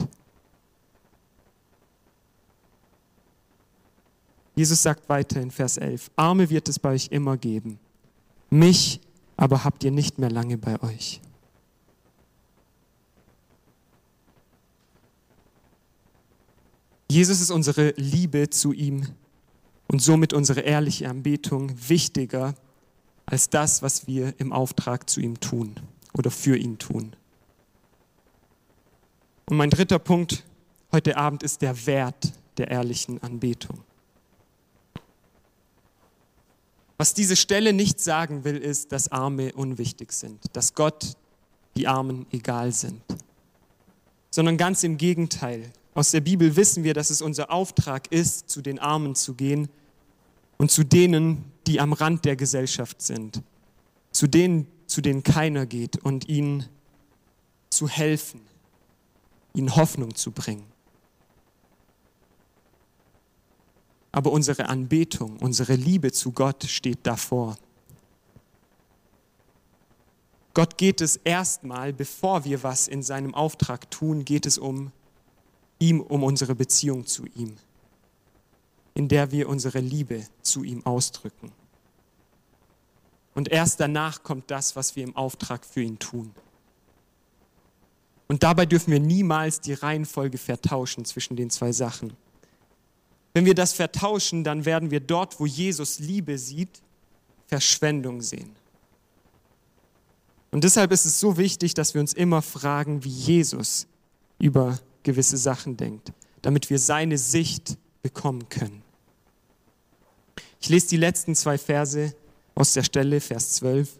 Jesus 4.55 4.83
sagt 4.83 5.09
weiter 5.09 5.41
in 5.41 5.50
Vers 5.50 5.79
11, 5.79 6.11
Arme 6.17 6.50
wird 6.50 6.69
es 6.69 6.79
bei 6.79 6.91
euch 6.91 7.09
immer 7.11 7.38
geben, 7.38 7.79
mich 8.50 9.00
aber 9.38 9.64
habt 9.64 9.83
ihr 9.83 9.91
nicht 9.91 10.19
mehr 10.19 10.31
lange 10.31 10.59
bei 10.59 10.81
euch. 10.83 11.23
Jesus 17.12 17.42
ist 17.42 17.50
unsere 17.50 17.92
Liebe 17.99 18.49
zu 18.49 18.73
ihm 18.73 19.07
und 19.87 20.00
somit 20.00 20.33
unsere 20.33 20.61
ehrliche 20.61 21.11
Anbetung 21.11 21.71
wichtiger 21.87 22.54
als 23.26 23.50
das, 23.50 23.83
was 23.83 24.07
wir 24.07 24.33
im 24.38 24.50
Auftrag 24.50 25.11
zu 25.11 25.21
ihm 25.21 25.38
tun 25.38 25.75
oder 26.14 26.31
für 26.31 26.57
ihn 26.57 26.78
tun. 26.78 27.14
Und 29.45 29.59
mein 29.59 29.69
dritter 29.69 29.99
Punkt 29.99 30.42
heute 30.90 31.19
Abend 31.19 31.42
ist 31.42 31.61
der 31.61 31.85
Wert 31.85 32.33
der 32.57 32.69
ehrlichen 32.69 33.23
Anbetung. 33.23 33.85
Was 36.97 37.12
diese 37.12 37.37
Stelle 37.37 37.75
nicht 37.75 38.00
sagen 38.00 38.45
will, 38.45 38.57
ist, 38.57 38.90
dass 38.90 39.12
Arme 39.12 39.52
unwichtig 39.52 40.12
sind, 40.12 40.40
dass 40.54 40.73
Gott 40.73 41.14
die 41.76 41.88
Armen 41.88 42.25
egal 42.31 42.73
sind, 42.73 43.02
sondern 44.31 44.57
ganz 44.57 44.83
im 44.83 44.97
Gegenteil. 44.97 45.73
Aus 45.95 46.11
der 46.11 46.21
Bibel 46.21 46.57
wissen 46.57 46.85
wir, 46.85 46.95
dass 46.95 47.11
es 47.11 47.21
unser 47.21 47.51
Auftrag 47.51 48.11
ist, 48.11 48.49
zu 48.49 48.63
den 48.63 48.79
Armen 48.79 49.15
zu 49.15 49.35
gehen 49.35 49.69
und 50.57 50.71
zu 50.71 50.85
denen, 50.85 51.45
die 51.67 51.81
am 51.81 51.93
Rand 51.93 52.25
der 52.25 52.37
Gesellschaft 52.37 53.03
sind, 53.03 53.43
zu 54.11 54.27
denen, 54.27 54.67
zu 54.87 55.01
denen 55.01 55.23
keiner 55.23 55.67
geht 55.67 55.99
und 55.99 56.29
ihnen 56.29 56.67
zu 57.71 57.89
helfen, 57.89 58.41
ihnen 59.55 59.77
Hoffnung 59.77 60.15
zu 60.15 60.31
bringen. 60.31 60.73
aber 64.13 64.31
unsere 64.31 64.69
Anbetung, 64.69 65.39
unsere 65.39 65.75
Liebe 65.75 66.13
zu 66.13 66.33
Gott 66.33 66.65
steht 66.65 67.01
davor. 67.05 67.57
Gott 70.55 70.77
geht 70.77 71.01
es 71.01 71.17
erstmal, 71.17 71.95
bevor 71.95 72.45
wir 72.45 72.63
was 72.63 72.87
in 72.87 73.03
seinem 73.03 73.35
Auftrag 73.35 73.91
tun, 73.91 74.27
geht 74.27 74.45
es 74.45 74.59
um 74.59 74.93
ihm, 75.83 76.01
um 76.01 76.23
unsere 76.23 76.55
Beziehung 76.55 77.07
zu 77.07 77.27
ihm, 77.35 77.57
in 78.95 79.09
der 79.09 79.33
wir 79.33 79.49
unsere 79.49 79.81
Liebe 79.81 80.25
zu 80.43 80.62
ihm 80.62 80.87
ausdrücken. 80.87 81.51
Und 83.35 83.49
erst 83.49 83.81
danach 83.81 84.23
kommt 84.23 84.51
das, 84.51 84.77
was 84.77 84.95
wir 84.95 85.03
im 85.03 85.17
Auftrag 85.17 85.65
für 85.65 85.83
ihn 85.83 85.99
tun. 85.99 86.33
Und 88.29 88.43
dabei 88.43 88.65
dürfen 88.65 88.93
wir 88.93 89.01
niemals 89.01 89.61
die 89.61 89.73
Reihenfolge 89.73 90.39
vertauschen 90.39 91.05
zwischen 91.05 91.37
den 91.37 91.51
zwei 91.51 91.73
Sachen. 91.73 92.12
Wenn 93.35 93.45
wir 93.45 93.55
das 93.55 93.73
vertauschen, 93.73 94.45
dann 94.45 94.65
werden 94.65 94.91
wir 94.91 95.01
dort, 95.01 95.41
wo 95.41 95.47
Jesus 95.47 95.99
Liebe 95.99 96.39
sieht, 96.39 96.83
Verschwendung 97.47 98.21
sehen. 98.23 98.55
Und 100.51 100.65
deshalb 100.65 100.93
ist 100.93 101.07
es 101.07 101.19
so 101.19 101.39
wichtig, 101.39 101.75
dass 101.75 101.95
wir 101.95 102.01
uns 102.01 102.12
immer 102.12 102.43
fragen, 102.43 103.03
wie 103.05 103.09
Jesus 103.09 103.87
über 104.39 104.79
gewisse 105.02 105.37
Sachen 105.37 105.76
denkt, 105.76 106.12
damit 106.42 106.71
wir 106.71 106.78
seine 106.78 107.18
Sicht 107.18 107.76
bekommen 108.02 108.49
können. 108.49 108.82
Ich 110.61 110.68
lese 110.68 110.88
die 110.88 110.97
letzten 110.97 111.35
zwei 111.35 111.59
Verse 111.59 112.14
aus 112.54 112.73
der 112.73 112.82
Stelle, 112.82 113.21
Vers 113.21 113.54
12. 113.54 113.99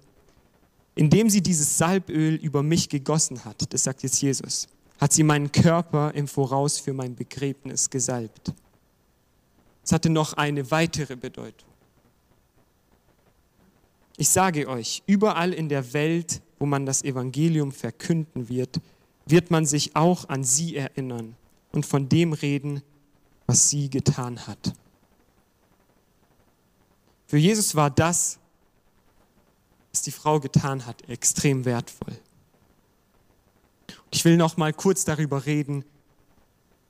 Indem 0.95 1.31
sie 1.31 1.41
dieses 1.41 1.79
Salböl 1.79 2.35
über 2.35 2.63
mich 2.63 2.89
gegossen 2.89 3.45
hat, 3.45 3.73
das 3.73 3.85
sagt 3.85 4.03
jetzt 4.03 4.21
Jesus, 4.21 4.69
hat 5.01 5.13
sie 5.13 5.23
meinen 5.23 5.51
Körper 5.51 6.13
im 6.15 6.29
Voraus 6.29 6.79
für 6.79 6.93
mein 6.93 7.17
Begräbnis 7.17 7.89
gesalbt. 7.91 8.53
Es 9.83 9.91
hatte 9.91 10.11
noch 10.11 10.35
eine 10.35 10.71
weitere 10.71 11.17
Bedeutung. 11.17 11.69
Ich 14.17 14.29
sage 14.29 14.69
euch, 14.69 15.03
überall 15.07 15.53
in 15.53 15.69
der 15.69 15.93
Welt, 15.95 16.43
wo 16.59 16.67
man 16.67 16.87
das 16.87 17.03
Evangelium 17.03 17.73
verkünden 17.73 18.49
wird, 18.49 18.81
wird 19.27 19.51
man 19.51 19.67
sich 19.67 19.97
auch 19.97 20.29
an 20.29 20.45
sie 20.45 20.77
erinnern 20.77 21.37
und 21.73 21.87
von 21.87 22.09
dem 22.09 22.33
reden, 22.33 22.83
was 23.47 23.71
sie 23.71 23.91
getan 23.91 24.47
hat. 24.47 24.75
Für 27.27 27.39
Jesus 27.39 27.75
war 27.75 27.91
das, 27.91 28.39
was 29.91 30.03
die 30.03 30.11
Frau 30.11 30.41
getan 30.41 30.87
hat, 30.87 31.09
extrem 31.09 31.65
wertvoll. 31.65 32.19
Ich 34.11 34.25
will 34.25 34.37
noch 34.37 34.57
mal 34.57 34.73
kurz 34.73 35.05
darüber 35.05 35.47
reden, 35.47 35.85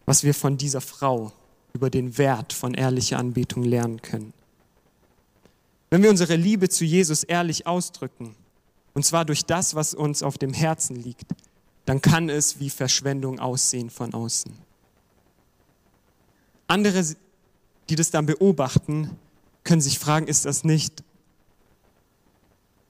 was 0.06 0.24
wir 0.24 0.34
von 0.34 0.56
dieser 0.56 0.80
Frau 0.80 1.32
über 1.72 1.90
den 1.90 2.18
Wert 2.18 2.52
von 2.52 2.74
ehrlicher 2.74 3.18
Anbetung 3.18 3.62
lernen 3.62 4.02
können. 4.02 4.32
Wenn 5.90 6.02
wir 6.02 6.10
unsere 6.10 6.36
Liebe 6.36 6.68
zu 6.68 6.84
Jesus 6.84 7.22
ehrlich 7.22 7.66
ausdrücken, 7.66 8.34
und 8.94 9.04
zwar 9.04 9.24
durch 9.24 9.44
das, 9.44 9.74
was 9.74 9.94
uns 9.94 10.22
auf 10.22 10.38
dem 10.38 10.52
Herzen 10.52 10.96
liegt, 10.96 11.32
dann 11.84 12.00
kann 12.00 12.28
es 12.28 12.60
wie 12.60 12.70
Verschwendung 12.70 13.40
aussehen 13.40 13.90
von 13.90 14.14
außen. 14.14 14.52
Andere, 16.66 17.04
die 17.88 17.96
das 17.96 18.10
dann 18.10 18.26
beobachten, 18.26 19.16
können 19.64 19.80
sich 19.80 19.98
fragen, 19.98 20.26
ist 20.26 20.44
das 20.44 20.64
nicht 20.64 21.02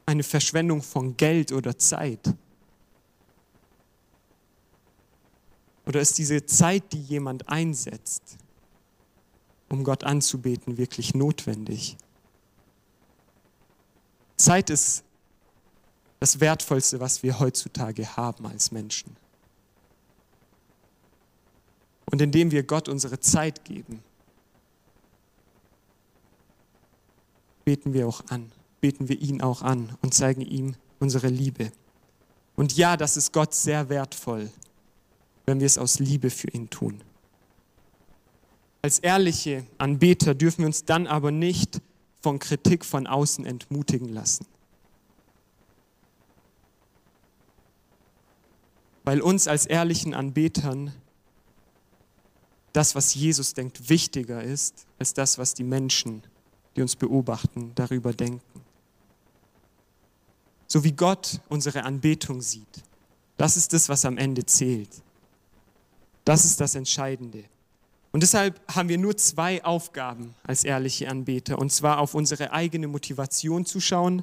eine 0.07 0.23
Verschwendung 0.23 0.83
von 0.83 1.17
Geld 1.17 1.53
oder 1.53 1.79
Zeit? 1.79 2.35
Oder 5.87 6.01
ist 6.01 6.19
diese 6.19 6.45
Zeit, 6.47 6.93
die 6.93 7.01
jemand 7.01 7.49
einsetzt, 7.49 8.37
um 9.69 9.85
Gott 9.85 10.05
anzubeten, 10.05 10.77
wirklich 10.77 11.15
notwendig. 11.15 11.97
Zeit 14.37 14.71
ist 14.71 15.05
das 16.23 16.39
Wertvollste, 16.39 17.01
was 17.01 17.25
wir 17.25 17.41
heutzutage 17.41 18.17
haben 18.17 18.47
als 18.47 18.71
Menschen. 18.71 19.17
Und 22.05 22.23
indem 22.23 22.53
wir 22.53 22.63
Gott 22.63 22.89
unsere 22.89 23.19
Zeit 23.19 23.65
geben, 23.65 24.05
beten 27.65 27.93
wir 27.93 28.07
auch 28.07 28.25
an, 28.29 28.53
beten 28.81 29.09
wir 29.09 29.21
ihn 29.21 29.43
auch 29.43 29.63
an 29.63 29.99
und 30.01 30.15
zeigen 30.15 30.43
ihm 30.43 30.77
unsere 31.01 31.27
Liebe. 31.27 31.73
Und 32.55 32.77
ja, 32.77 32.97
das 32.97 33.17
ist 33.17 33.33
Gott 33.33 33.53
sehr 33.53 33.89
wertvoll, 33.89 34.49
wenn 35.45 35.59
wir 35.59 35.67
es 35.67 35.77
aus 35.77 35.99
Liebe 35.99 36.31
für 36.31 36.53
ihn 36.53 36.71
tun. 36.71 37.03
Als 38.81 39.01
ehrliche 39.01 39.67
Anbeter 39.77 40.37
dürfen 40.37 40.59
wir 40.59 40.67
uns 40.67 40.85
dann 40.85 41.09
aber 41.09 41.33
nicht 41.33 41.81
von 42.21 42.39
Kritik 42.39 42.85
von 42.85 43.09
außen 43.09 43.45
entmutigen 43.45 44.11
lassen. 44.11 44.47
Weil 49.05 49.21
uns 49.21 49.49
als 49.49 49.67
ehrlichen 49.67 50.15
Anbetern 50.15 50.93
das, 52.73 52.95
was 52.95 53.15
Jesus 53.15 53.55
denkt, 53.55 53.89
wichtiger 53.89 54.43
ist 54.43 54.87
als 54.99 55.13
das, 55.13 55.39
was 55.39 55.55
die 55.55 55.65
Menschen, 55.65 56.23
die 56.77 56.83
uns 56.83 56.97
beobachten, 56.97 57.73
darüber 57.75 58.13
denken. 58.13 58.63
So 60.67 60.83
wie 60.85 60.93
Gott 60.93 61.41
unsere 61.49 61.85
Anbetung 61.85 62.41
sieht. 62.41 62.83
Das 63.37 63.57
ist 63.57 63.73
das, 63.73 63.89
was 63.89 64.05
am 64.05 64.17
Ende 64.17 64.47
zählt. 64.47 65.03
Das 66.25 66.45
ist 66.45 66.61
das 66.61 66.75
Entscheidende. 66.75 67.45
Und 68.13 68.23
deshalb 68.23 68.61
haben 68.75 68.89
wir 68.89 68.99
nur 68.99 69.17
zwei 69.17 69.65
Aufgaben 69.65 70.35
als 70.45 70.65
ehrliche 70.65 71.09
Anbeter. 71.09 71.59
Und 71.59 71.73
zwar 71.73 71.99
auf 71.99 72.15
unsere 72.15 72.53
eigene 72.53 72.87
Motivation 72.87 73.67
zu 73.67 73.81
schauen 73.81 74.23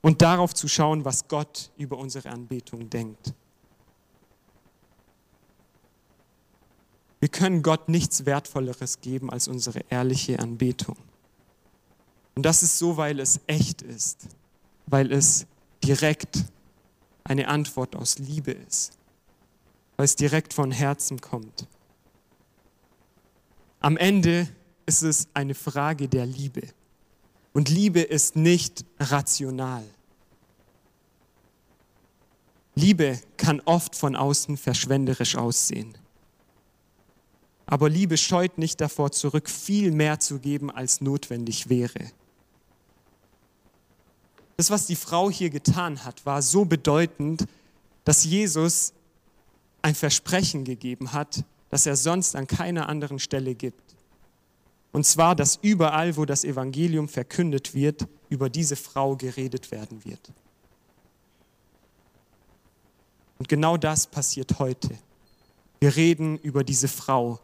und 0.00 0.22
darauf 0.22 0.54
zu 0.54 0.68
schauen, 0.68 1.04
was 1.04 1.28
Gott 1.28 1.70
über 1.76 1.98
unsere 1.98 2.30
Anbetung 2.30 2.90
denkt. 2.90 3.34
Wir 7.20 7.28
können 7.28 7.62
Gott 7.62 7.88
nichts 7.88 8.24
Wertvolleres 8.24 9.00
geben 9.02 9.30
als 9.30 9.46
unsere 9.46 9.80
ehrliche 9.90 10.38
Anbetung. 10.38 10.96
Und 12.34 12.44
das 12.44 12.62
ist 12.62 12.78
so, 12.78 12.96
weil 12.96 13.20
es 13.20 13.40
echt 13.46 13.82
ist, 13.82 14.26
weil 14.86 15.12
es 15.12 15.46
direkt 15.84 16.44
eine 17.24 17.48
Antwort 17.48 17.94
aus 17.94 18.18
Liebe 18.18 18.52
ist, 18.52 18.98
weil 19.96 20.06
es 20.06 20.16
direkt 20.16 20.54
von 20.54 20.70
Herzen 20.70 21.20
kommt. 21.20 21.66
Am 23.80 23.98
Ende 23.98 24.48
ist 24.86 25.02
es 25.02 25.28
eine 25.34 25.54
Frage 25.54 26.08
der 26.08 26.26
Liebe. 26.26 26.62
Und 27.52 27.68
Liebe 27.68 28.00
ist 28.00 28.36
nicht 28.36 28.84
rational. 28.98 29.84
Liebe 32.74 33.20
kann 33.36 33.60
oft 33.64 33.94
von 33.94 34.16
außen 34.16 34.56
verschwenderisch 34.56 35.36
aussehen. 35.36 35.96
Aber 37.70 37.88
Liebe 37.88 38.16
scheut 38.16 38.58
nicht 38.58 38.80
davor 38.80 39.12
zurück, 39.12 39.48
viel 39.48 39.92
mehr 39.92 40.18
zu 40.18 40.40
geben, 40.40 40.72
als 40.72 41.00
notwendig 41.00 41.68
wäre. 41.68 42.10
Das, 44.56 44.70
was 44.70 44.86
die 44.86 44.96
Frau 44.96 45.30
hier 45.30 45.50
getan 45.50 46.04
hat, 46.04 46.26
war 46.26 46.42
so 46.42 46.64
bedeutend, 46.64 47.46
dass 48.04 48.24
Jesus 48.24 48.92
ein 49.82 49.94
Versprechen 49.94 50.64
gegeben 50.64 51.12
hat, 51.12 51.44
das 51.68 51.86
er 51.86 51.94
sonst 51.94 52.34
an 52.34 52.48
keiner 52.48 52.88
anderen 52.88 53.20
Stelle 53.20 53.54
gibt. 53.54 53.94
Und 54.90 55.06
zwar, 55.06 55.36
dass 55.36 55.54
überall, 55.62 56.16
wo 56.16 56.24
das 56.24 56.42
Evangelium 56.42 57.08
verkündet 57.08 57.72
wird, 57.72 58.08
über 58.30 58.50
diese 58.50 58.74
Frau 58.74 59.14
geredet 59.14 59.70
werden 59.70 60.04
wird. 60.04 60.32
Und 63.38 63.48
genau 63.48 63.76
das 63.76 64.08
passiert 64.08 64.58
heute. 64.58 64.98
Wir 65.78 65.94
reden 65.94 66.36
über 66.38 66.64
diese 66.64 66.88
Frau 66.88 67.38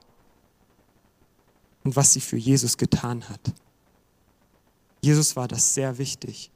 und 1.86 1.94
was 1.94 2.12
sie 2.12 2.20
für 2.20 2.36
Jesus 2.36 2.76
getan 2.76 3.28
hat. 3.28 3.40
Jesus 5.00 5.36
war 5.36 5.46
das 5.46 5.72
sehr 5.72 5.98
wichtig. 5.98 6.50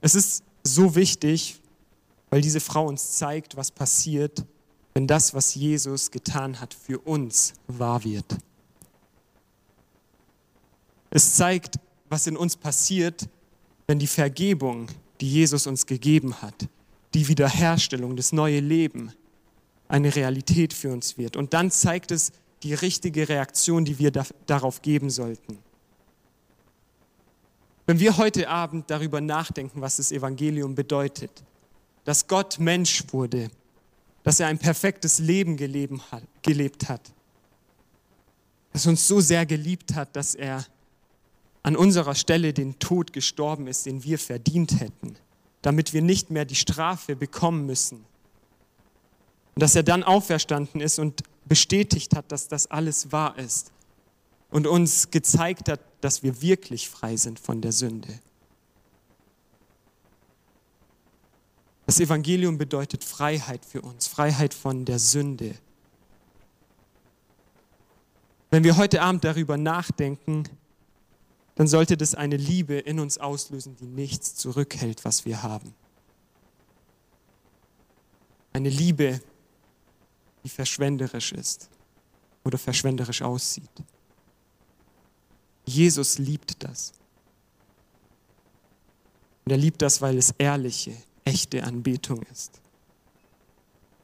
Es 0.00 0.14
ist 0.14 0.44
so 0.62 0.94
wichtig, 0.94 1.60
weil 2.30 2.42
diese 2.42 2.60
Frau 2.60 2.86
uns 2.86 3.16
zeigt, 3.16 3.56
was 3.56 3.72
passiert, 3.72 4.44
wenn 4.94 5.08
das, 5.08 5.34
was 5.34 5.56
Jesus 5.56 6.12
getan 6.12 6.60
hat, 6.60 6.74
für 6.74 7.00
uns 7.00 7.54
wahr 7.66 8.04
wird. 8.04 8.36
Es 11.10 11.34
zeigt, 11.34 11.80
was 12.08 12.28
in 12.28 12.36
uns 12.36 12.54
passiert, 12.54 13.28
wenn 13.88 13.98
die 13.98 14.06
Vergebung, 14.06 14.86
die 15.20 15.28
Jesus 15.28 15.66
uns 15.66 15.86
gegeben 15.86 16.40
hat, 16.40 16.68
die 17.14 17.26
Wiederherstellung, 17.26 18.14
das 18.14 18.30
neue 18.30 18.60
Leben 18.60 19.12
eine 19.88 20.14
Realität 20.14 20.72
für 20.72 20.92
uns 20.92 21.18
wird. 21.18 21.36
Und 21.36 21.52
dann 21.54 21.70
zeigt 21.70 22.10
es 22.10 22.32
die 22.62 22.74
richtige 22.74 23.28
Reaktion, 23.28 23.84
die 23.84 23.98
wir 23.98 24.10
da, 24.10 24.24
darauf 24.46 24.82
geben 24.82 25.10
sollten. 25.10 25.58
Wenn 27.86 28.00
wir 28.00 28.16
heute 28.16 28.48
Abend 28.48 28.90
darüber 28.90 29.20
nachdenken, 29.20 29.80
was 29.80 29.96
das 29.96 30.10
Evangelium 30.10 30.74
bedeutet, 30.74 31.44
dass 32.04 32.26
Gott 32.26 32.58
Mensch 32.58 33.04
wurde, 33.12 33.50
dass 34.24 34.40
er 34.40 34.48
ein 34.48 34.58
perfektes 34.58 35.20
Leben 35.20 35.56
gelebt 35.56 36.88
hat, 36.88 37.12
dass 38.72 38.86
er 38.86 38.90
uns 38.90 39.06
so 39.06 39.20
sehr 39.20 39.46
geliebt 39.46 39.94
hat, 39.94 40.16
dass 40.16 40.34
er 40.34 40.66
an 41.62 41.76
unserer 41.76 42.14
Stelle 42.14 42.52
den 42.52 42.78
Tod 42.78 43.12
gestorben 43.12 43.66
ist, 43.68 43.86
den 43.86 44.02
wir 44.04 44.18
verdient 44.18 44.80
hätten, 44.80 45.16
damit 45.62 45.92
wir 45.92 46.02
nicht 46.02 46.30
mehr 46.30 46.44
die 46.44 46.54
Strafe 46.56 47.14
bekommen 47.16 47.66
müssen. 47.66 48.04
Und 49.56 49.62
dass 49.62 49.74
er 49.74 49.82
dann 49.82 50.02
auferstanden 50.02 50.82
ist 50.82 50.98
und 50.98 51.22
bestätigt 51.46 52.14
hat, 52.14 52.30
dass 52.30 52.46
das 52.46 52.70
alles 52.70 53.10
wahr 53.10 53.38
ist 53.38 53.72
und 54.50 54.66
uns 54.66 55.10
gezeigt 55.10 55.70
hat, 55.70 55.80
dass 56.02 56.22
wir 56.22 56.42
wirklich 56.42 56.90
frei 56.90 57.16
sind 57.16 57.40
von 57.40 57.62
der 57.62 57.72
Sünde. 57.72 58.20
Das 61.86 62.00
Evangelium 62.00 62.58
bedeutet 62.58 63.02
Freiheit 63.02 63.64
für 63.64 63.80
uns, 63.80 64.06
Freiheit 64.08 64.52
von 64.52 64.84
der 64.84 64.98
Sünde. 64.98 65.54
Wenn 68.50 68.62
wir 68.62 68.76
heute 68.76 69.00
Abend 69.00 69.24
darüber 69.24 69.56
nachdenken, 69.56 70.44
dann 71.54 71.66
sollte 71.66 71.96
das 71.96 72.14
eine 72.14 72.36
Liebe 72.36 72.74
in 72.74 73.00
uns 73.00 73.16
auslösen, 73.16 73.74
die 73.76 73.86
nichts 73.86 74.34
zurückhält, 74.34 75.06
was 75.06 75.24
wir 75.24 75.42
haben. 75.42 75.74
Eine 78.52 78.68
Liebe, 78.68 79.22
die 80.46 80.50
verschwenderisch 80.50 81.32
ist 81.32 81.68
oder 82.44 82.56
verschwenderisch 82.56 83.20
aussieht. 83.20 83.68
Jesus 85.64 86.18
liebt 86.18 86.62
das. 86.62 86.92
Und 89.44 89.50
er 89.50 89.58
liebt 89.58 89.82
das, 89.82 90.00
weil 90.00 90.16
es 90.16 90.30
ehrliche, 90.38 90.92
echte 91.24 91.64
Anbetung 91.64 92.22
ist. 92.32 92.60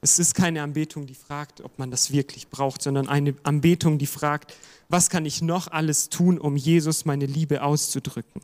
Es 0.00 0.18
ist 0.18 0.35
keine 0.35 0.64
Anbetung, 0.64 1.07
die 1.07 1.14
fragt, 1.14 1.61
ob 1.61 1.78
man 1.78 1.92
das 1.92 2.11
wirklich 2.11 2.48
braucht, 2.48 2.83
sondern 2.83 3.07
eine 3.07 3.37
Anbetung, 3.44 3.98
die 3.98 4.09
fragt, 4.09 4.52
was 4.88 5.11
kann 5.11 5.24
ich 5.24 5.42
noch 5.42 5.68
alles 5.68 6.09
tun, 6.09 6.40
um 6.40 6.57
Jesus 6.57 7.05
meine 7.05 7.26
Liebe 7.26 7.62
auszudrücken? 7.62 8.42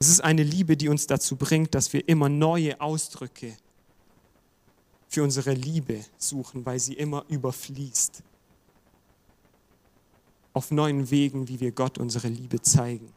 Es 0.00 0.08
ist 0.08 0.24
eine 0.24 0.42
Liebe, 0.42 0.76
die 0.76 0.88
uns 0.88 1.06
dazu 1.06 1.36
bringt, 1.36 1.72
dass 1.76 1.92
wir 1.92 2.08
immer 2.08 2.28
neue 2.28 2.80
Ausdrücke 2.80 3.56
für 5.14 5.22
unsere 5.22 5.52
Liebe 5.52 6.04
suchen, 6.18 6.66
weil 6.66 6.80
sie 6.80 6.94
immer 6.94 7.24
überfließt. 7.28 8.24
Auf 10.52 10.72
neuen 10.72 11.08
Wegen, 11.08 11.46
wie 11.46 11.60
wir 11.60 11.70
Gott 11.70 11.98
unsere 11.98 12.26
Liebe 12.26 12.60
zeigen. 12.60 13.12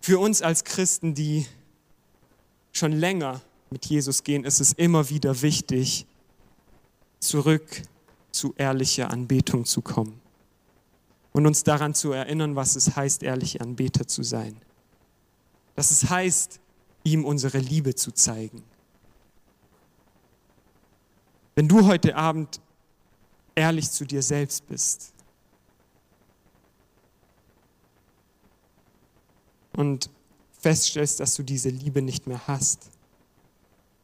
Für 0.00 0.18
uns 0.18 0.42
als 0.42 0.64
Christen, 0.64 1.14
die 1.14 1.46
schon 2.72 2.90
länger 2.90 3.40
mit 3.70 3.86
Jesus 3.86 4.24
gehen, 4.24 4.42
ist 4.42 4.60
es 4.60 4.72
immer 4.72 5.10
wieder 5.10 5.42
wichtig, 5.42 6.06
zurück 7.20 7.82
zu 8.32 8.52
ehrlicher 8.56 9.10
Anbetung 9.10 9.64
zu 9.64 9.80
kommen 9.80 10.20
und 11.32 11.46
uns 11.46 11.62
daran 11.62 11.94
zu 11.94 12.10
erinnern, 12.10 12.56
was 12.56 12.74
es 12.74 12.96
heißt, 12.96 13.22
ehrliche 13.22 13.60
Anbeter 13.60 14.08
zu 14.08 14.24
sein. 14.24 14.56
Dass 15.76 15.92
es 15.92 16.10
heißt, 16.10 16.58
ihm 17.04 17.24
unsere 17.24 17.58
Liebe 17.58 17.94
zu 17.94 18.10
zeigen. 18.10 18.64
Wenn 21.60 21.68
du 21.68 21.86
heute 21.86 22.16
Abend 22.16 22.58
ehrlich 23.54 23.90
zu 23.90 24.06
dir 24.06 24.22
selbst 24.22 24.66
bist 24.66 25.12
und 29.74 30.08
feststellst, 30.52 31.20
dass 31.20 31.34
du 31.34 31.42
diese 31.42 31.68
Liebe 31.68 32.00
nicht 32.00 32.26
mehr 32.26 32.46
hast, 32.46 32.88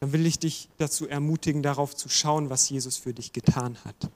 dann 0.00 0.12
will 0.12 0.26
ich 0.26 0.38
dich 0.38 0.68
dazu 0.76 1.08
ermutigen, 1.08 1.62
darauf 1.62 1.96
zu 1.96 2.10
schauen, 2.10 2.50
was 2.50 2.68
Jesus 2.68 2.98
für 2.98 3.14
dich 3.14 3.32
getan 3.32 3.78
hat. 3.86 4.10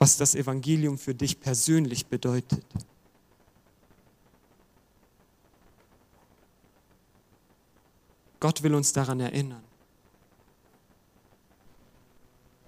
Was 0.00 0.16
das 0.16 0.34
Evangelium 0.34 0.98
für 0.98 1.14
dich 1.14 1.38
persönlich 1.38 2.08
bedeutet. 2.08 2.66
Gott 8.40 8.64
will 8.64 8.74
uns 8.74 8.92
daran 8.92 9.20
erinnern 9.20 9.69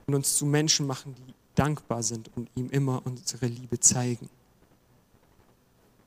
und 0.06 0.14
uns 0.14 0.36
zu 0.36 0.46
Menschen 0.46 0.86
machen, 0.86 1.14
die 1.14 1.34
dankbar 1.54 2.02
sind 2.02 2.30
und 2.36 2.50
ihm 2.54 2.70
immer 2.70 3.02
unsere 3.04 3.46
Liebe 3.46 3.78
zeigen. 3.80 4.28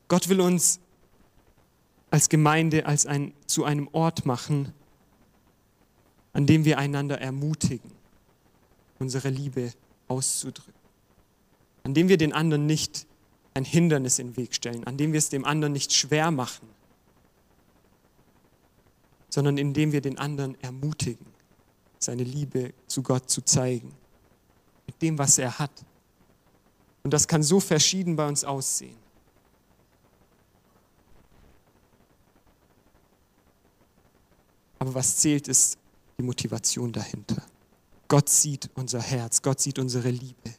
Gott 0.08 0.30
will 0.30 0.42
uns 0.42 0.80
als 2.12 2.30
Gemeinde 2.30 2.86
als 2.86 3.06
ein, 3.06 3.34
zu 3.46 3.64
einem 3.64 3.90
Ort 3.92 4.26
machen, 4.26 4.72
an 6.34 6.46
dem 6.46 6.66
wir 6.66 6.78
einander 6.78 7.20
ermutigen, 7.20 7.92
unsere 9.00 9.30
Liebe 9.30 9.74
auszudrücken, 10.08 10.74
an 11.84 11.94
dem 11.94 12.08
wir 12.08 12.18
den 12.18 12.34
anderen 12.34 12.66
nicht 12.66 13.08
ein 13.54 13.66
Hindernis 13.66 14.20
in 14.20 14.30
den 14.30 14.38
Weg 14.38 14.54
stellen, 14.54 14.86
an 14.86 14.98
dem 14.98 15.14
wir 15.14 15.18
es 15.18 15.30
dem 15.30 15.46
anderen 15.46 15.74
nicht 15.74 15.94
schwer 15.94 16.30
machen, 16.32 16.68
sondern 19.30 19.58
indem 19.58 19.92
wir 19.92 20.02
den 20.02 20.18
anderen 20.18 20.60
ermutigen, 20.62 21.26
seine 22.06 22.24
Liebe 22.24 22.74
zu 22.88 23.04
Gott 23.04 23.30
zu 23.30 23.42
zeigen, 23.42 23.94
mit 24.88 25.02
dem, 25.02 25.18
was 25.18 25.38
er 25.38 25.60
hat. 25.60 25.86
Und 27.04 27.12
das 27.14 27.28
kann 27.28 27.44
so 27.44 27.60
verschieden 27.60 28.16
bei 28.16 28.28
uns 28.28 28.44
aussehen. 28.44 28.98
Aber 34.80 34.94
was 34.94 35.18
zählt, 35.18 35.48
ist 35.48 35.78
die 36.18 36.24
Motivation 36.24 36.92
dahinter. 36.92 37.44
Gott 38.08 38.30
sieht 38.30 38.70
unser 38.76 39.02
Herz, 39.02 39.42
Gott 39.42 39.60
sieht 39.60 39.80
unsere 39.80 40.10
Liebe. 40.10 40.54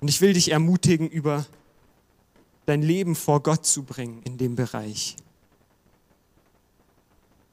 Und 0.00 0.08
ich 0.08 0.20
will 0.20 0.32
dich 0.32 0.50
ermutigen, 0.50 1.08
über 1.08 1.46
dein 2.66 2.82
Leben 2.82 3.14
vor 3.14 3.42
Gott 3.42 3.66
zu 3.66 3.82
bringen 3.82 4.22
in 4.22 4.38
dem 4.38 4.54
Bereich. 4.54 5.16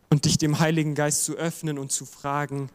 Und 0.10 0.26
dich 0.26 0.38
dem 0.38 0.60
Heiligen 0.60 0.96
Geist 0.96 1.26
zu 1.26 1.36
öffnen 1.36 1.78
und 1.78 1.92
zu 1.92 2.06
fragen, 2.06 2.70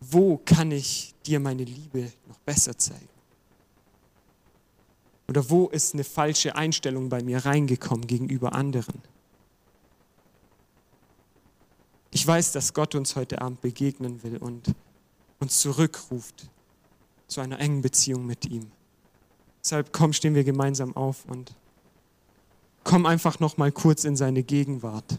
wo 0.00 0.38
kann 0.38 0.70
ich 0.72 1.14
dir 1.26 1.40
meine 1.40 1.64
Liebe 1.64 2.12
noch 2.26 2.38
besser 2.38 2.76
zeigen? 2.76 3.08
Oder 5.28 5.48
wo 5.48 5.68
ist 5.68 5.94
eine 5.94 6.02
falsche 6.02 6.56
Einstellung 6.56 7.08
bei 7.08 7.22
mir 7.22 7.44
reingekommen 7.44 8.06
gegenüber 8.06 8.52
anderen? 8.52 9.00
Ich 12.10 12.26
weiß, 12.26 12.50
dass 12.50 12.74
Gott 12.74 12.96
uns 12.96 13.14
heute 13.14 13.40
Abend 13.40 13.60
begegnen 13.60 14.22
will 14.24 14.38
und 14.38 14.74
uns 15.38 15.60
zurückruft 15.60 16.48
zu 17.28 17.40
einer 17.40 17.60
engen 17.60 17.82
Beziehung 17.82 18.26
mit 18.26 18.46
ihm. 18.46 18.72
Deshalb 19.62 19.92
komm, 19.92 20.12
stehen 20.12 20.34
wir 20.34 20.42
gemeinsam 20.42 20.96
auf 20.96 21.24
und 21.26 21.54
komm 22.82 23.06
einfach 23.06 23.38
noch 23.38 23.56
mal 23.56 23.70
kurz 23.70 24.04
in 24.04 24.16
seine 24.16 24.42
Gegenwart. 24.42 25.18